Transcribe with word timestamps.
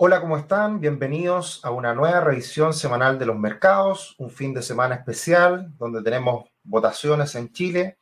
Hola, 0.00 0.20
¿cómo 0.20 0.36
están? 0.36 0.78
Bienvenidos 0.78 1.60
a 1.64 1.72
una 1.72 1.92
nueva 1.92 2.20
revisión 2.20 2.72
semanal 2.72 3.18
de 3.18 3.26
los 3.26 3.36
mercados, 3.36 4.14
un 4.18 4.30
fin 4.30 4.54
de 4.54 4.62
semana 4.62 4.94
especial 4.94 5.76
donde 5.76 6.04
tenemos 6.04 6.44
votaciones 6.62 7.34
en 7.34 7.50
Chile, 7.50 7.98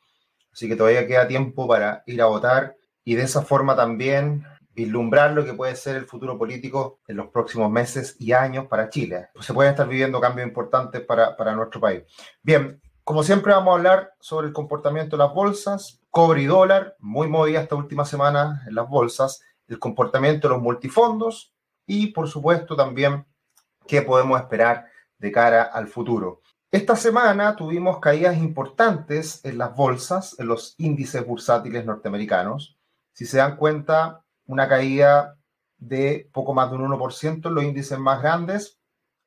así 0.53 0.67
que 0.67 0.75
todavía 0.75 1.07
queda 1.07 1.27
tiempo 1.27 1.67
para 1.67 2.03
ir 2.05 2.21
a 2.21 2.27
votar 2.27 2.75
y 3.03 3.15
de 3.15 3.23
esa 3.23 3.41
forma 3.41 3.75
también 3.75 4.45
vislumbrar 4.75 5.31
lo 5.31 5.43
que 5.43 5.55
puede 5.55 5.75
ser 5.75 5.95
el 5.95 6.05
futuro 6.05 6.37
político 6.37 6.99
en 7.07 7.17
los 7.17 7.29
próximos 7.29 7.71
meses 7.71 8.15
y 8.19 8.31
años 8.31 8.67
para 8.67 8.91
Chile. 8.91 9.29
Se 9.39 9.55
pueden 9.55 9.71
estar 9.71 9.87
viviendo 9.87 10.21
cambios 10.21 10.47
importantes 10.47 11.01
para, 11.01 11.35
para 11.35 11.55
nuestro 11.55 11.81
país. 11.81 12.03
Bien, 12.43 12.79
como 13.03 13.23
siempre 13.23 13.53
vamos 13.53 13.71
a 13.71 13.77
hablar 13.77 14.13
sobre 14.19 14.45
el 14.45 14.53
comportamiento 14.53 15.17
de 15.17 15.23
las 15.23 15.33
bolsas, 15.33 15.99
cobre 16.11 16.43
y 16.43 16.45
dólar, 16.45 16.95
muy 16.99 17.27
movida 17.27 17.59
esta 17.59 17.73
última 17.73 18.05
semana 18.05 18.61
en 18.67 18.75
las 18.75 18.87
bolsas, 18.87 19.41
el 19.67 19.79
comportamiento 19.79 20.47
de 20.47 20.53
los 20.53 20.61
multifondos 20.61 21.56
y 21.87 22.07
por 22.07 22.27
supuesto 22.27 22.75
también 22.75 23.25
qué 23.87 24.03
podemos 24.03 24.39
esperar 24.39 24.85
de 25.17 25.31
cara 25.31 25.63
al 25.63 25.87
futuro. 25.87 26.41
Esta 26.69 26.95
semana 26.95 27.55
tuvimos 27.55 27.99
caídas 27.99 28.37
importantes 28.37 29.43
en 29.45 29.57
las 29.57 29.73
bolsas, 29.75 30.37
en 30.37 30.47
los 30.47 30.75
índices 30.77 31.25
bursátiles 31.25 31.85
norteamericanos. 31.85 32.77
Si 33.13 33.25
se 33.25 33.37
dan 33.37 33.55
cuenta, 33.55 34.23
una 34.45 34.67
caída 34.67 35.37
de 35.77 36.29
poco 36.33 36.53
más 36.53 36.69
de 36.69 36.77
un 36.77 36.91
1% 36.91 37.47
en 37.47 37.55
los 37.55 37.63
índices 37.63 37.97
más 37.97 38.21
grandes 38.21 38.79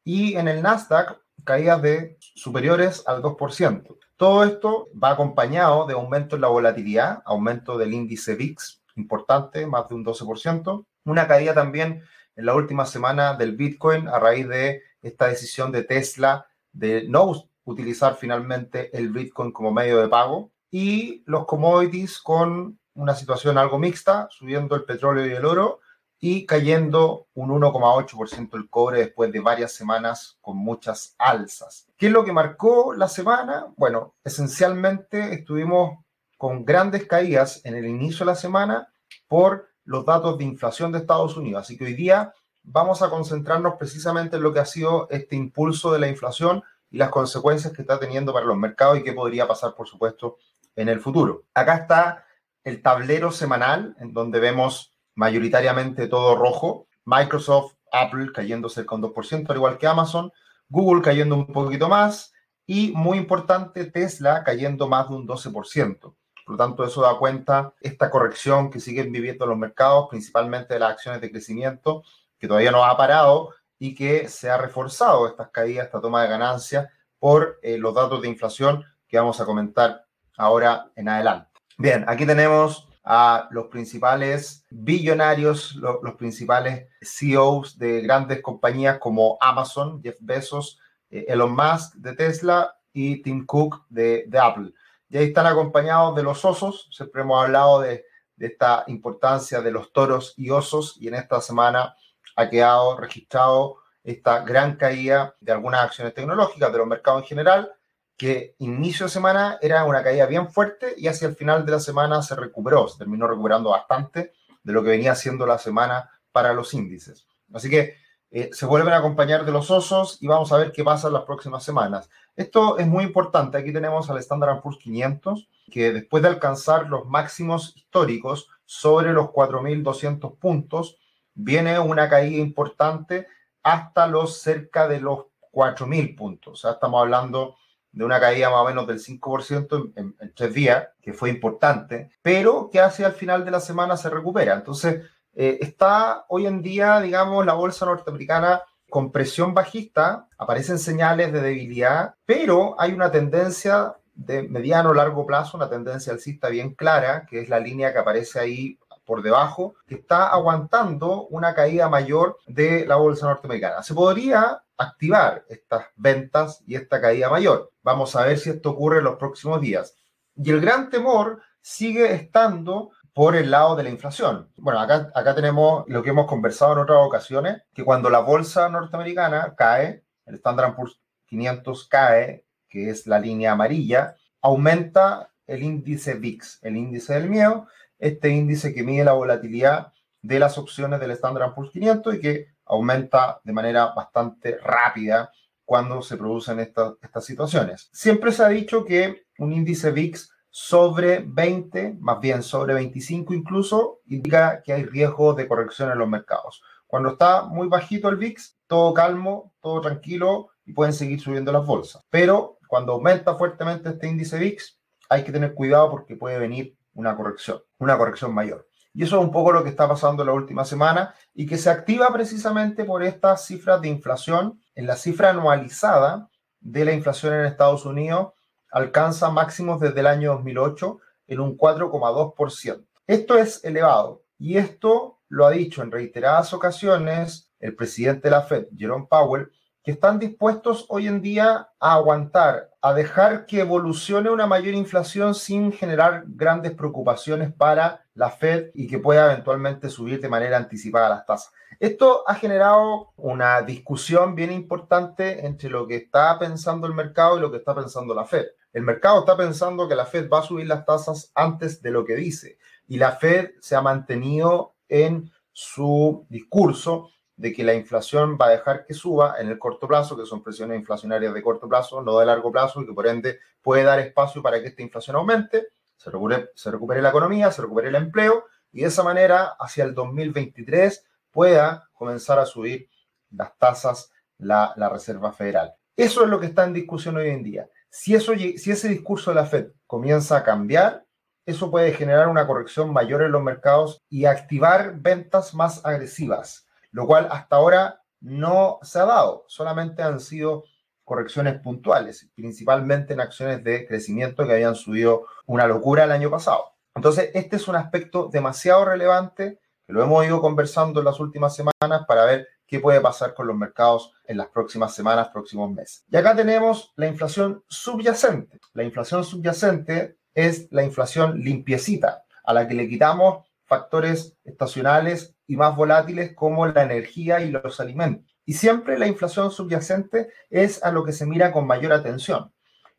y 0.04 0.34
en 0.34 0.48
el 0.48 0.62
Nasdaq 0.62 1.18
caídas 1.44 1.80
de 1.80 2.18
superiores 2.20 3.02
al 3.06 3.22
2%. 3.22 3.96
Todo 4.16 4.44
esto 4.44 4.88
va 5.02 5.10
acompañado 5.10 5.86
de 5.86 5.94
aumento 5.94 6.36
en 6.36 6.42
la 6.42 6.48
volatilidad, 6.48 7.22
aumento 7.24 7.78
del 7.78 7.94
índice 7.94 8.34
VIX 8.34 8.80
importante, 8.96 9.66
más 9.66 9.88
de 9.88 9.94
un 9.94 10.04
12%, 10.04 10.86
una 11.04 11.26
caída 11.26 11.54
también 11.54 12.02
en 12.36 12.46
la 12.46 12.54
última 12.54 12.86
semana 12.86 13.34
del 13.34 13.56
Bitcoin 13.56 14.08
a 14.08 14.18
raíz 14.18 14.48
de 14.48 14.82
esta 15.02 15.26
decisión 15.26 15.72
de 15.72 15.84
Tesla 15.84 16.46
de 16.72 17.08
no 17.08 17.50
utilizar 17.64 18.16
finalmente 18.16 18.96
el 18.96 19.10
Bitcoin 19.10 19.52
como 19.52 19.72
medio 19.72 20.00
de 20.00 20.08
pago 20.08 20.50
y 20.70 21.22
los 21.26 21.46
commodities 21.46 22.20
con 22.20 22.78
una 22.94 23.14
situación 23.14 23.58
algo 23.58 23.78
mixta, 23.78 24.28
subiendo 24.30 24.74
el 24.76 24.84
petróleo 24.84 25.26
y 25.26 25.32
el 25.32 25.44
oro 25.44 25.80
y 26.18 26.44
cayendo 26.44 27.28
un 27.34 27.48
1,8% 27.50 28.54
el 28.54 28.68
cobre 28.68 28.98
después 28.98 29.32
de 29.32 29.40
varias 29.40 29.72
semanas 29.72 30.36
con 30.42 30.58
muchas 30.58 31.14
alzas. 31.18 31.86
¿Qué 31.96 32.06
es 32.06 32.12
lo 32.12 32.24
que 32.24 32.32
marcó 32.32 32.92
la 32.94 33.08
semana? 33.08 33.66
Bueno, 33.76 34.14
esencialmente 34.22 35.32
estuvimos 35.32 35.98
con 36.36 36.64
grandes 36.64 37.06
caídas 37.06 37.62
en 37.64 37.74
el 37.74 37.86
inicio 37.86 38.20
de 38.20 38.32
la 38.32 38.36
semana 38.36 38.92
por 39.28 39.69
los 39.90 40.06
datos 40.06 40.38
de 40.38 40.44
inflación 40.44 40.92
de 40.92 40.98
Estados 40.98 41.36
Unidos. 41.36 41.62
Así 41.62 41.76
que 41.76 41.82
hoy 41.82 41.94
día 41.94 42.32
vamos 42.62 43.02
a 43.02 43.10
concentrarnos 43.10 43.74
precisamente 43.76 44.36
en 44.36 44.44
lo 44.44 44.52
que 44.52 44.60
ha 44.60 44.64
sido 44.64 45.08
este 45.10 45.34
impulso 45.34 45.92
de 45.92 45.98
la 45.98 46.06
inflación 46.06 46.62
y 46.92 46.98
las 46.98 47.08
consecuencias 47.08 47.72
que 47.72 47.82
está 47.82 47.98
teniendo 47.98 48.32
para 48.32 48.46
los 48.46 48.56
mercados 48.56 48.98
y 48.98 49.02
qué 49.02 49.12
podría 49.12 49.48
pasar, 49.48 49.74
por 49.74 49.88
supuesto, 49.88 50.38
en 50.76 50.88
el 50.88 51.00
futuro. 51.00 51.42
Acá 51.54 51.74
está 51.74 52.24
el 52.62 52.82
tablero 52.82 53.32
semanal 53.32 53.96
en 53.98 54.12
donde 54.12 54.38
vemos 54.38 54.94
mayoritariamente 55.16 56.06
todo 56.06 56.36
rojo. 56.36 56.86
Microsoft, 57.04 57.72
Apple 57.90 58.30
cayendo 58.32 58.68
cerca 58.68 58.94
de 58.94 59.02
un 59.02 59.12
2%, 59.12 59.50
al 59.50 59.56
igual 59.56 59.76
que 59.76 59.88
Amazon. 59.88 60.30
Google 60.68 61.02
cayendo 61.02 61.34
un 61.34 61.48
poquito 61.48 61.88
más. 61.88 62.32
Y 62.64 62.92
muy 62.92 63.18
importante, 63.18 63.86
Tesla 63.86 64.44
cayendo 64.44 64.86
más 64.86 65.08
de 65.08 65.16
un 65.16 65.26
12%. 65.26 66.14
Por 66.50 66.58
lo 66.58 66.64
tanto, 66.66 66.84
eso 66.84 67.00
da 67.02 67.16
cuenta 67.16 67.74
esta 67.80 68.10
corrección 68.10 68.70
que 68.70 68.80
siguen 68.80 69.12
viviendo 69.12 69.46
los 69.46 69.56
mercados, 69.56 70.08
principalmente 70.10 70.74
de 70.74 70.80
las 70.80 70.94
acciones 70.94 71.20
de 71.20 71.30
crecimiento, 71.30 72.02
que 72.40 72.48
todavía 72.48 72.72
no 72.72 72.84
ha 72.84 72.96
parado 72.96 73.50
y 73.78 73.94
que 73.94 74.28
se 74.28 74.50
ha 74.50 74.58
reforzado 74.58 75.28
estas 75.28 75.50
caídas, 75.50 75.86
esta 75.86 76.00
toma 76.00 76.22
de 76.22 76.28
ganancias 76.28 76.88
por 77.20 77.60
eh, 77.62 77.78
los 77.78 77.94
datos 77.94 78.20
de 78.20 78.26
inflación 78.26 78.82
que 79.06 79.16
vamos 79.16 79.40
a 79.40 79.44
comentar 79.44 80.04
ahora 80.36 80.90
en 80.96 81.08
adelante. 81.08 81.48
Bien, 81.78 82.04
aquí 82.08 82.26
tenemos 82.26 82.88
a 83.04 83.46
los 83.52 83.68
principales 83.68 84.66
billonarios, 84.70 85.76
los 85.76 86.14
principales 86.16 86.88
CEOs 87.00 87.78
de 87.78 88.00
grandes 88.00 88.42
compañías 88.42 88.98
como 88.98 89.38
Amazon, 89.40 90.02
Jeff 90.02 90.16
Bezos, 90.18 90.80
eh, 91.10 91.26
Elon 91.28 91.54
Musk 91.54 91.94
de 91.94 92.16
Tesla 92.16 92.74
y 92.92 93.22
Tim 93.22 93.46
Cook 93.46 93.84
de, 93.88 94.28
Apple. 94.40 94.72
Y 95.10 95.18
ahí 95.18 95.26
están 95.26 95.46
acompañados 95.46 96.14
de 96.14 96.22
los 96.22 96.44
osos, 96.44 96.88
siempre 96.92 97.22
hemos 97.22 97.44
hablado 97.44 97.80
de, 97.80 98.06
de 98.36 98.46
esta 98.46 98.84
importancia 98.86 99.60
de 99.60 99.70
los 99.70 99.92
toros 99.92 100.32
y 100.36 100.48
osos 100.50 100.96
y 100.98 101.08
en 101.08 101.14
esta 101.14 101.40
semana 101.42 101.94
ha 102.36 102.48
quedado 102.48 102.96
registrado 102.96 103.76
esta 104.02 104.40
gran 104.40 104.76
caída 104.76 105.36
de 105.40 105.52
algunas 105.52 105.82
acciones 105.82 106.14
tecnológicas 106.14 106.72
de 106.72 106.78
los 106.78 106.86
mercados 106.86 107.22
en 107.22 107.28
general 107.28 107.74
que 108.16 108.54
inicio 108.58 109.06
de 109.06 109.12
semana 109.12 109.58
era 109.60 109.84
una 109.84 110.02
caída 110.02 110.26
bien 110.26 110.50
fuerte 110.50 110.94
y 110.96 111.08
hacia 111.08 111.28
el 111.28 111.36
final 111.36 111.64
de 111.64 111.72
la 111.72 111.80
semana 111.80 112.22
se 112.22 112.36
recuperó, 112.36 112.86
se 112.86 112.98
terminó 112.98 113.26
recuperando 113.26 113.70
bastante 113.70 114.32
de 114.62 114.72
lo 114.72 114.82
que 114.82 114.90
venía 114.90 115.14
siendo 115.14 115.46
la 115.46 115.58
semana 115.58 116.10
para 116.30 116.52
los 116.52 116.74
índices. 116.74 117.26
Así 117.52 117.70
que 117.70 117.96
eh, 118.30 118.50
se 118.52 118.66
vuelven 118.66 118.92
a 118.92 118.98
acompañar 118.98 119.44
de 119.44 119.52
los 119.52 119.70
osos 119.70 120.18
y 120.20 120.28
vamos 120.28 120.52
a 120.52 120.58
ver 120.58 120.70
qué 120.72 120.84
pasa 120.84 121.08
en 121.08 121.14
las 121.14 121.24
próximas 121.24 121.64
semanas. 121.64 122.08
Esto 122.36 122.78
es 122.78 122.86
muy 122.86 123.04
importante. 123.04 123.58
Aquí 123.58 123.72
tenemos 123.72 124.08
al 124.08 124.18
Standard 124.18 124.60
Poor's 124.60 124.78
500, 124.78 125.48
que 125.70 125.92
después 125.92 126.22
de 126.22 126.28
alcanzar 126.28 126.88
los 126.88 127.06
máximos 127.06 127.76
históricos 127.76 128.48
sobre 128.64 129.12
los 129.12 129.26
4.200 129.30 130.36
puntos, 130.38 130.96
viene 131.34 131.78
una 131.80 132.08
caída 132.08 132.40
importante 132.40 133.26
hasta 133.62 134.06
los 134.06 134.40
cerca 134.40 134.86
de 134.86 135.00
los 135.00 135.26
4.000 135.52 136.16
puntos. 136.16 136.52
O 136.52 136.56
sea, 136.56 136.72
estamos 136.72 137.00
hablando 137.00 137.56
de 137.92 138.04
una 138.04 138.20
caída 138.20 138.50
más 138.50 138.60
o 138.60 138.66
menos 138.66 138.86
del 138.86 139.00
5% 139.00 139.92
en, 139.96 140.14
tres 140.34 140.54
días, 140.54 140.88
que 141.02 141.12
fue 141.12 141.30
importante, 141.30 142.10
pero 142.22 142.70
que 142.70 142.80
hacia 142.80 143.08
el 143.08 143.12
final 143.12 143.44
de 143.44 143.50
la 143.50 143.60
semana 143.60 143.96
se 143.96 144.10
recupera. 144.10 144.54
Entonces, 144.54 145.04
eh, 145.34 145.58
está 145.60 146.24
hoy 146.28 146.46
en 146.46 146.62
día, 146.62 147.00
digamos, 147.00 147.44
la 147.46 147.54
bolsa 147.54 147.86
norteamericana 147.86 148.62
con 148.88 149.12
presión 149.12 149.54
bajista, 149.54 150.28
aparecen 150.36 150.78
señales 150.78 151.32
de 151.32 151.40
debilidad, 151.40 152.14
pero 152.26 152.74
hay 152.78 152.92
una 152.92 153.10
tendencia 153.10 153.94
de 154.14 154.42
mediano 154.42 154.92
largo 154.92 155.24
plazo, 155.24 155.56
una 155.56 155.70
tendencia 155.70 156.12
alcista 156.12 156.48
bien 156.48 156.74
clara, 156.74 157.24
que 157.24 157.40
es 157.40 157.48
la 157.48 157.60
línea 157.60 157.92
que 157.92 158.00
aparece 158.00 158.40
ahí 158.40 158.78
por 159.04 159.22
debajo, 159.22 159.74
que 159.86 159.94
está 159.94 160.28
aguantando 160.28 161.26
una 161.28 161.54
caída 161.54 161.88
mayor 161.88 162.38
de 162.46 162.84
la 162.86 162.96
bolsa 162.96 163.26
norteamericana. 163.26 163.82
Se 163.82 163.94
podría 163.94 164.62
activar 164.76 165.44
estas 165.48 165.86
ventas 165.96 166.62
y 166.66 166.74
esta 166.74 167.00
caída 167.00 167.28
mayor. 167.28 167.72
Vamos 167.82 168.14
a 168.14 168.24
ver 168.24 168.38
si 168.38 168.50
esto 168.50 168.70
ocurre 168.70 168.98
en 168.98 169.04
los 169.04 169.16
próximos 169.16 169.60
días. 169.60 169.96
Y 170.36 170.50
el 170.50 170.60
gran 170.60 170.90
temor 170.90 171.42
sigue 171.60 172.12
estando 172.14 172.90
por 173.14 173.36
el 173.36 173.50
lado 173.50 173.76
de 173.76 173.82
la 173.82 173.90
inflación. 173.90 174.48
Bueno, 174.56 174.80
acá, 174.80 175.34
tenemos 175.34 175.84
lo 175.88 176.02
que 176.02 176.10
hemos 176.10 176.26
conversado 176.26 176.72
en 176.72 176.78
otras 176.78 176.98
ocasiones, 177.00 177.62
que 177.74 177.84
cuando 177.84 178.10
la 178.10 178.20
bolsa 178.20 178.68
norteamericana 178.68 179.54
cae, 179.56 180.04
el 180.26 180.36
Standard 180.36 180.74
Poor's 180.74 181.00
500 181.26 181.88
cae, 181.88 182.44
que 182.68 182.90
es 182.90 183.06
la 183.06 183.18
línea 183.18 183.52
amarilla, 183.52 184.16
aumenta 184.40 185.30
el 185.46 185.62
índice 185.62 186.14
VIX, 186.14 186.58
el 186.62 186.76
índice 186.76 187.14
del 187.14 187.28
miedo, 187.28 187.66
este 187.98 188.30
índice 188.30 188.72
que 188.72 188.84
mide 188.84 189.04
la 189.04 189.12
volatilidad 189.12 189.92
de 190.22 190.38
las 190.38 190.58
opciones 190.58 191.00
del 191.00 191.10
Standard 191.12 191.54
Poor's 191.54 191.72
500 191.72 192.14
y 192.14 192.20
que 192.20 192.46
aumenta 192.64 193.40
de 193.42 193.52
manera 193.52 193.86
bastante 193.86 194.58
rápida 194.58 195.30
cuando 195.64 196.02
se 196.02 196.16
producen 196.16 196.60
estas, 196.60 196.94
estas 197.02 197.24
situaciones. 197.24 197.88
Siempre 197.92 198.32
se 198.32 198.44
ha 198.44 198.48
dicho 198.48 198.84
que 198.84 199.24
un 199.38 199.52
índice 199.52 199.90
VIX 199.90 200.30
sobre 200.50 201.24
20, 201.26 201.96
más 202.00 202.20
bien 202.20 202.42
sobre 202.42 202.74
25 202.74 203.32
incluso, 203.34 204.00
indica 204.06 204.62
que 204.62 204.72
hay 204.72 204.84
riesgo 204.84 205.32
de 205.34 205.46
corrección 205.46 205.90
en 205.90 205.98
los 205.98 206.08
mercados. 206.08 206.62
Cuando 206.86 207.10
está 207.10 207.44
muy 207.44 207.68
bajito 207.68 208.08
el 208.08 208.16
VIX, 208.16 208.58
todo 208.66 208.92
calmo, 208.92 209.54
todo 209.60 209.80
tranquilo 209.80 210.48
y 210.64 210.72
pueden 210.72 210.92
seguir 210.92 211.20
subiendo 211.20 211.52
las 211.52 211.64
bolsas. 211.64 212.04
Pero 212.10 212.58
cuando 212.66 212.92
aumenta 212.92 213.36
fuertemente 213.36 213.90
este 213.90 214.08
índice 214.08 214.38
VIX, 214.38 214.80
hay 215.08 215.24
que 215.24 215.32
tener 215.32 215.54
cuidado 215.54 215.90
porque 215.90 216.16
puede 216.16 216.38
venir 216.38 216.76
una 216.94 217.16
corrección, 217.16 217.60
una 217.78 217.96
corrección 217.96 218.34
mayor. 218.34 218.66
Y 218.92 219.04
eso 219.04 219.18
es 219.18 219.24
un 219.24 219.30
poco 219.30 219.52
lo 219.52 219.62
que 219.62 219.70
está 219.70 219.88
pasando 219.88 220.24
la 220.24 220.32
última 220.32 220.64
semana 220.64 221.14
y 221.32 221.46
que 221.46 221.58
se 221.58 221.70
activa 221.70 222.12
precisamente 222.12 222.84
por 222.84 223.04
estas 223.04 223.46
cifras 223.46 223.80
de 223.80 223.88
inflación. 223.88 224.60
En 224.74 224.86
la 224.86 224.96
cifra 224.96 225.30
anualizada 225.30 226.28
de 226.58 226.84
la 226.84 226.92
inflación 226.92 227.34
en 227.34 227.46
Estados 227.46 227.86
Unidos 227.86 228.32
alcanza 228.70 229.30
máximos 229.30 229.80
desde 229.80 230.00
el 230.00 230.06
año 230.06 230.32
2008 230.34 230.98
en 231.28 231.40
un 231.40 231.56
4,2%. 231.56 232.84
Esto 233.06 233.36
es 233.36 233.64
elevado 233.64 234.24
y 234.38 234.56
esto 234.56 235.20
lo 235.28 235.46
ha 235.46 235.50
dicho 235.50 235.82
en 235.82 235.90
reiteradas 235.90 236.52
ocasiones 236.52 237.52
el 237.60 237.74
presidente 237.74 238.28
de 238.28 238.30
la 238.30 238.42
Fed, 238.42 238.66
Jerome 238.76 239.06
Powell, 239.08 239.50
que 239.82 239.92
están 239.92 240.18
dispuestos 240.18 240.86
hoy 240.88 241.06
en 241.06 241.22
día 241.22 241.70
a 241.78 241.94
aguantar, 241.94 242.70
a 242.82 242.92
dejar 242.92 243.46
que 243.46 243.60
evolucione 243.60 244.30
una 244.30 244.46
mayor 244.46 244.74
inflación 244.74 245.34
sin 245.34 245.72
generar 245.72 246.24
grandes 246.26 246.72
preocupaciones 246.72 247.52
para 247.52 248.04
la 248.14 248.30
Fed 248.30 248.70
y 248.74 248.86
que 248.86 248.98
pueda 248.98 249.32
eventualmente 249.32 249.88
subir 249.88 250.20
de 250.20 250.28
manera 250.28 250.56
anticipada 250.56 251.08
las 251.08 251.24
tasas. 251.24 251.52
Esto 251.78 252.24
ha 252.26 252.34
generado 252.34 253.12
una 253.16 253.62
discusión 253.62 254.34
bien 254.34 254.52
importante 254.52 255.46
entre 255.46 255.70
lo 255.70 255.86
que 255.86 255.96
está 255.96 256.38
pensando 256.38 256.86
el 256.86 256.94
mercado 256.94 257.38
y 257.38 257.40
lo 257.40 257.50
que 257.50 257.56
está 257.56 257.74
pensando 257.74 258.14
la 258.14 258.26
Fed. 258.26 258.46
El 258.72 258.82
mercado 258.82 259.20
está 259.20 259.36
pensando 259.36 259.88
que 259.88 259.94
la 259.94 260.04
Fed 260.04 260.28
va 260.28 260.40
a 260.40 260.44
subir 260.44 260.66
las 260.66 260.84
tasas 260.84 261.32
antes 261.34 261.80
de 261.80 261.90
lo 261.90 262.04
que 262.04 262.16
dice 262.16 262.58
y 262.86 262.98
la 262.98 263.12
Fed 263.12 263.52
se 263.60 263.76
ha 263.76 263.80
mantenido 263.80 264.74
en 264.88 265.30
su 265.52 266.26
discurso 266.28 267.10
de 267.40 267.54
que 267.54 267.64
la 267.64 267.72
inflación 267.72 268.36
va 268.38 268.48
a 268.48 268.50
dejar 268.50 268.84
que 268.84 268.92
suba 268.92 269.36
en 269.40 269.48
el 269.48 269.58
corto 269.58 269.88
plazo, 269.88 270.14
que 270.14 270.26
son 270.26 270.42
presiones 270.42 270.78
inflacionarias 270.78 271.32
de 271.32 271.42
corto 271.42 271.66
plazo, 271.66 272.02
no 272.02 272.18
de 272.18 272.26
largo 272.26 272.52
plazo, 272.52 272.82
y 272.82 272.86
que 272.86 272.92
por 272.92 273.06
ende 273.06 273.38
puede 273.62 273.82
dar 273.82 273.98
espacio 273.98 274.42
para 274.42 274.60
que 274.60 274.68
esta 274.68 274.82
inflación 274.82 275.16
aumente, 275.16 275.68
se 275.96 276.10
recupere, 276.10 277.00
la 277.00 277.08
economía, 277.08 277.50
se 277.50 277.62
recupere 277.62 277.88
el 277.88 277.94
empleo, 277.94 278.44
y 278.72 278.82
de 278.82 278.88
esa 278.88 279.02
manera, 279.02 279.56
hacia 279.58 279.84
el 279.84 279.94
2023, 279.94 281.02
pueda 281.30 281.88
comenzar 281.94 282.38
a 282.38 282.44
subir 282.44 282.90
las 283.30 283.56
tasas 283.56 284.12
la, 284.36 284.74
la 284.76 284.90
Reserva 284.90 285.32
Federal. 285.32 285.72
Eso 285.96 286.24
es 286.24 286.28
lo 286.28 286.40
que 286.40 286.46
está 286.46 286.64
en 286.64 286.74
discusión 286.74 287.16
hoy 287.16 287.30
en 287.30 287.42
día. 287.42 287.70
Si, 287.88 288.14
eso, 288.14 288.34
si 288.36 288.70
ese 288.70 288.88
discurso 288.90 289.30
de 289.30 289.36
la 289.36 289.46
Fed 289.46 289.68
comienza 289.86 290.36
a 290.36 290.44
cambiar, 290.44 291.06
eso 291.46 291.70
puede 291.70 291.94
generar 291.94 292.28
una 292.28 292.46
corrección 292.46 292.92
mayor 292.92 293.22
en 293.22 293.32
los 293.32 293.42
mercados 293.42 294.02
y 294.10 294.26
activar 294.26 295.00
ventas 295.00 295.54
más 295.54 295.82
agresivas 295.86 296.66
lo 296.92 297.06
cual 297.06 297.28
hasta 297.30 297.56
ahora 297.56 298.02
no 298.20 298.78
se 298.82 298.98
ha 298.98 299.04
dado, 299.04 299.44
solamente 299.48 300.02
han 300.02 300.20
sido 300.20 300.64
correcciones 301.04 301.60
puntuales, 301.60 302.30
principalmente 302.34 303.14
en 303.14 303.20
acciones 303.20 303.64
de 303.64 303.86
crecimiento 303.86 304.46
que 304.46 304.52
habían 304.52 304.76
subido 304.76 305.26
una 305.46 305.66
locura 305.66 306.04
el 306.04 306.12
año 306.12 306.30
pasado. 306.30 306.76
Entonces, 306.94 307.30
este 307.34 307.56
es 307.56 307.66
un 307.66 307.76
aspecto 307.76 308.28
demasiado 308.32 308.84
relevante 308.84 309.58
que 309.86 309.92
lo 309.92 310.02
hemos 310.02 310.24
ido 310.24 310.40
conversando 310.40 311.00
en 311.00 311.06
las 311.06 311.18
últimas 311.18 311.56
semanas 311.56 312.04
para 312.06 312.24
ver 312.24 312.46
qué 312.66 312.78
puede 312.78 313.00
pasar 313.00 313.34
con 313.34 313.48
los 313.48 313.56
mercados 313.56 314.12
en 314.24 314.36
las 314.36 314.48
próximas 314.48 314.94
semanas, 314.94 315.30
próximos 315.30 315.70
meses. 315.72 316.04
Y 316.08 316.16
acá 316.16 316.36
tenemos 316.36 316.92
la 316.94 317.08
inflación 317.08 317.64
subyacente. 317.68 318.60
La 318.74 318.84
inflación 318.84 319.24
subyacente 319.24 320.18
es 320.34 320.68
la 320.70 320.84
inflación 320.84 321.40
limpiecita, 321.40 322.22
a 322.44 322.54
la 322.54 322.68
que 322.68 322.74
le 322.74 322.88
quitamos 322.88 323.44
factores 323.64 324.36
estacionales 324.44 325.34
y 325.50 325.56
más 325.56 325.74
volátiles 325.74 326.32
como 326.36 326.64
la 326.64 326.84
energía 326.84 327.40
y 327.40 327.50
los 327.50 327.80
alimentos. 327.80 328.36
Y 328.46 328.52
siempre 328.52 328.96
la 328.96 329.08
inflación 329.08 329.50
subyacente 329.50 330.28
es 330.48 330.80
a 330.84 330.92
lo 330.92 331.02
que 331.04 331.10
se 331.10 331.26
mira 331.26 331.50
con 331.50 331.66
mayor 331.66 331.92
atención. 331.92 332.52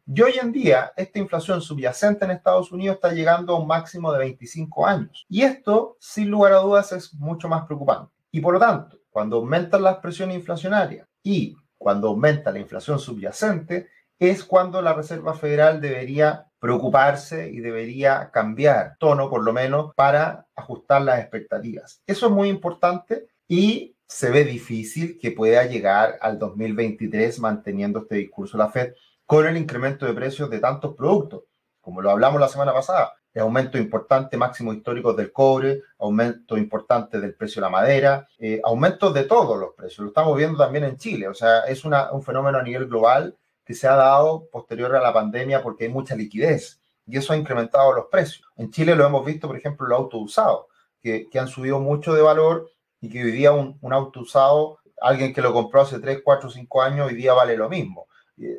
Y 0.06 0.22
hoy 0.22 0.34
en 0.42 0.52
día, 0.52 0.92
esta 0.98 1.20
inflación 1.20 1.62
subyacente 1.62 2.26
en 2.26 2.32
Estados 2.32 2.74
Unidos 2.74 2.96
está 2.96 3.14
llegando 3.14 3.56
a 3.56 3.60
un 3.62 3.68
máximo 3.68 4.12
de 4.12 4.20
25 4.20 4.86
años. 4.86 5.26
Y 5.30 5.44
esto, 5.44 5.96
sin 6.02 6.30
lugar 6.30 6.52
a 6.52 6.58
dudas, 6.58 6.92
es 6.92 7.14
mucho 7.14 7.48
más 7.48 7.66
preocupante. 7.66 8.12
Y 8.32 8.42
por 8.42 8.56
lo 8.56 8.60
tanto, 8.60 9.00
cuando 9.10 9.38
aumentan 9.38 9.84
las 9.84 10.00
presiones 10.00 10.36
inflacionarias 10.36 11.08
y 11.24 11.56
cuando 11.78 12.10
aumenta 12.10 12.52
la 12.52 12.60
inflación 12.60 13.00
subyacente, 13.00 13.88
es 14.20 14.44
cuando 14.44 14.82
la 14.82 14.92
Reserva 14.94 15.36
Federal 15.36 15.80
debería 15.80 16.51
preocuparse 16.62 17.50
y 17.50 17.60
debería 17.60 18.30
cambiar 18.32 18.96
tono, 19.00 19.32
por 19.32 19.44
lo 19.44 19.52
menos, 19.52 19.96
para 19.96 20.46
ajustar 20.56 21.02
las 21.02 21.20
expectativas. 21.20 22.04
Eso 22.06 22.28
es 22.28 22.32
muy 22.32 22.50
importante 22.50 23.30
y 23.48 23.98
se 24.08 24.30
ve 24.30 24.44
difícil 24.44 25.18
que 25.18 25.32
pueda 25.32 25.66
llegar 25.66 26.20
al 26.22 26.38
2023 26.38 27.40
manteniendo 27.40 28.02
este 28.02 28.18
discurso 28.18 28.60
la 28.60 28.70
Fed 28.70 28.94
con 29.26 29.48
el 29.48 29.58
incremento 29.58 30.06
de 30.06 30.14
precios 30.14 30.52
de 30.52 30.60
tantos 30.60 30.96
productos, 30.96 31.46
como 31.82 32.00
lo 32.00 32.12
hablamos 32.12 32.40
la 32.40 32.48
semana 32.48 32.74
pasada. 32.74 33.14
El 33.34 33.42
aumento 33.42 33.80
importante, 33.80 34.38
máximo 34.38 34.72
histórico 34.72 35.14
del 35.14 35.32
cobre, 35.32 35.82
aumento 35.98 36.58
importante 36.58 37.20
del 37.20 37.34
precio 37.34 37.60
de 37.60 37.66
la 37.66 37.70
madera, 37.72 38.28
eh, 38.38 38.62
aumentos 38.64 39.12
de 39.16 39.24
todos 39.24 39.60
los 39.60 39.74
precios. 39.74 40.00
Lo 40.00 40.10
estamos 40.10 40.38
viendo 40.38 40.60
también 40.60 40.84
en 40.84 40.98
Chile. 40.98 41.28
O 41.28 41.34
sea, 41.34 41.62
es 41.62 41.84
un 41.84 42.22
fenómeno 42.22 42.60
a 42.60 42.64
nivel 42.64 42.86
global 42.86 43.36
que 43.72 43.76
se 43.76 43.88
ha 43.88 43.96
dado 43.96 44.50
posterior 44.52 44.94
a 44.98 45.00
la 45.00 45.14
pandemia 45.14 45.64
porque 45.64 45.86
hay 45.86 45.90
mucha 45.90 46.14
liquidez 46.14 46.82
y 47.08 47.18
eso 47.18 47.32
ha 47.32 47.38
incrementado 47.38 47.94
los 47.94 48.08
precios. 48.08 48.46
En 48.58 48.70
Chile 48.70 48.98
lo 48.98 49.06
hemos 49.06 49.26
visto, 49.26 49.48
por 49.48 49.56
ejemplo, 49.56 49.88
los 49.88 49.98
autos 49.98 50.22
usados, 50.22 50.66
que, 51.00 51.30
que 51.30 51.40
han 51.40 51.48
subido 51.48 51.80
mucho 51.80 52.14
de 52.14 52.22
valor 52.22 52.70
y 53.00 53.08
que 53.08 53.24
hoy 53.24 53.32
día 53.32 53.54
un, 53.54 53.78
un, 53.80 53.94
auto 53.94 54.20
usado, 54.20 54.80
alguien 55.00 55.34
que 55.34 55.42
lo 55.42 55.54
compró 55.54 55.84
hace 55.84 56.00
3, 56.00 56.20
4, 56.22 56.50
5 56.50 56.82
años, 56.82 57.08
hoy 57.08 57.16
día 57.16 57.32
vale 57.32 57.56
lo 57.56 57.70
mismo. 57.70 58.08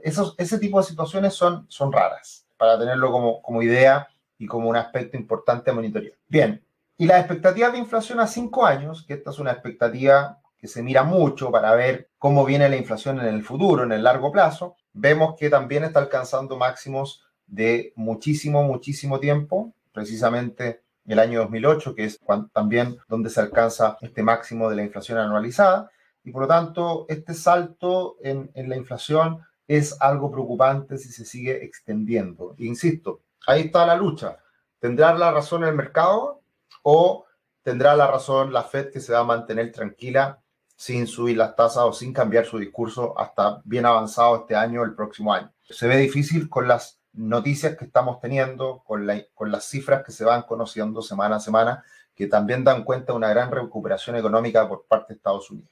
Esos, 0.03 0.35
ese 0.38 0.59
tipo 0.59 0.81
de 0.81 0.87
situaciones 0.87 1.35
son, 1.35 1.67
son 1.69 1.93
raras, 1.93 2.47
para 2.56 2.79
tenerlo 2.79 3.12
como, 3.12 3.43
como 3.43 3.62
idea 3.62 4.09
y 4.38 4.47
como 4.47 4.70
un 4.70 4.76
aspecto 4.76 5.19
importante 5.19 5.70
a 5.70 5.75
monitorear. 5.75 6.14
Bien, 6.26 6.64
y 6.97 7.05
las 7.05 7.19
expectativas 7.19 7.73
de 7.73 7.79
inflación 7.81 8.19
a 8.19 8.26
5 8.26 8.64
años, 8.64 9.05
que 9.06 9.12
esta 9.12 9.29
es 9.29 9.38
una 9.38 9.53
expectativa 9.53 10.38
que 10.56 10.69
se 10.69 10.82
mira 10.82 11.03
mucho 11.03 11.50
para 11.50 11.75
ver 11.75 12.09
cómo 12.17 12.47
viene 12.47 12.70
la 12.70 12.76
inflación 12.76 13.20
en 13.20 13.26
el 13.26 13.43
futuro, 13.43 13.82
en 13.82 13.93
el 13.93 14.03
largo 14.03 14.32
plazo, 14.32 14.76
vemos 14.92 15.36
que 15.38 15.50
también 15.50 15.84
está 15.84 16.00
alcanzando 16.00 16.56
máximos 16.56 17.24
de 17.46 17.92
muchísimo, 17.96 18.62
muchísimo 18.62 19.20
tiempo, 19.20 19.74
precisamente 19.92 20.82
el 21.06 21.18
año 21.18 21.40
2008, 21.40 21.94
que 21.94 22.04
es 22.04 22.20
también 22.52 22.96
donde 23.08 23.30
se 23.30 23.40
alcanza 23.40 23.98
este 24.00 24.22
máximo 24.22 24.70
de 24.70 24.76
la 24.76 24.82
inflación 24.84 25.18
anualizada. 25.18 25.90
Y 26.24 26.30
por 26.30 26.42
lo 26.42 26.48
tanto, 26.48 27.06
este 27.08 27.34
salto 27.34 28.16
en, 28.22 28.50
en 28.54 28.68
la 28.68 28.76
inflación 28.76 29.40
es 29.66 30.00
algo 30.00 30.30
preocupante 30.30 30.98
si 30.98 31.10
se 31.10 31.24
sigue 31.24 31.64
extendiendo. 31.64 32.54
Insisto, 32.58 33.20
ahí 33.46 33.62
está 33.62 33.86
la 33.86 33.96
lucha. 33.96 34.38
¿Tendrá 34.78 35.14
la 35.14 35.32
razón 35.32 35.64
el 35.64 35.74
mercado 35.74 36.40
o 36.82 37.26
tendrá 37.62 37.94
la 37.96 38.06
razón 38.06 38.52
la 38.52 38.62
Fed 38.62 38.90
que 38.90 39.00
se 39.00 39.12
va 39.12 39.20
a 39.20 39.24
mantener 39.24 39.72
tranquila 39.72 40.40
sin 40.76 41.06
subir 41.06 41.36
las 41.36 41.54
tasas 41.54 41.84
o 41.84 41.92
sin 41.92 42.12
cambiar 42.12 42.44
su 42.44 42.58
discurso 42.58 43.19
hasta 43.19 43.60
bien 43.64 43.86
avanzado 43.86 44.36
este 44.36 44.56
año 44.56 44.80
o 44.80 44.84
el 44.84 44.94
próximo 44.94 45.32
año. 45.32 45.52
Se 45.62 45.86
ve 45.86 45.96
difícil 45.96 46.48
con 46.48 46.69
las 46.69 47.00
noticias 47.12 47.76
que 47.76 47.84
estamos 47.84 48.20
teniendo, 48.20 48.82
con, 48.84 49.06
la, 49.06 49.22
con 49.34 49.50
las 49.52 49.64
cifras 49.64 50.02
que 50.04 50.12
se 50.12 50.24
van 50.24 50.42
conociendo 50.42 51.02
semana 51.02 51.36
a 51.36 51.40
semana, 51.40 51.84
que 52.14 52.26
también 52.26 52.64
dan 52.64 52.84
cuenta 52.84 53.12
de 53.12 53.16
una 53.16 53.28
gran 53.28 53.50
recuperación 53.50 54.16
económica 54.16 54.69
por 54.69 54.86
parte 54.86 55.12
de 55.12 55.16
Estados 55.16 55.50
Unidos. 55.50 55.70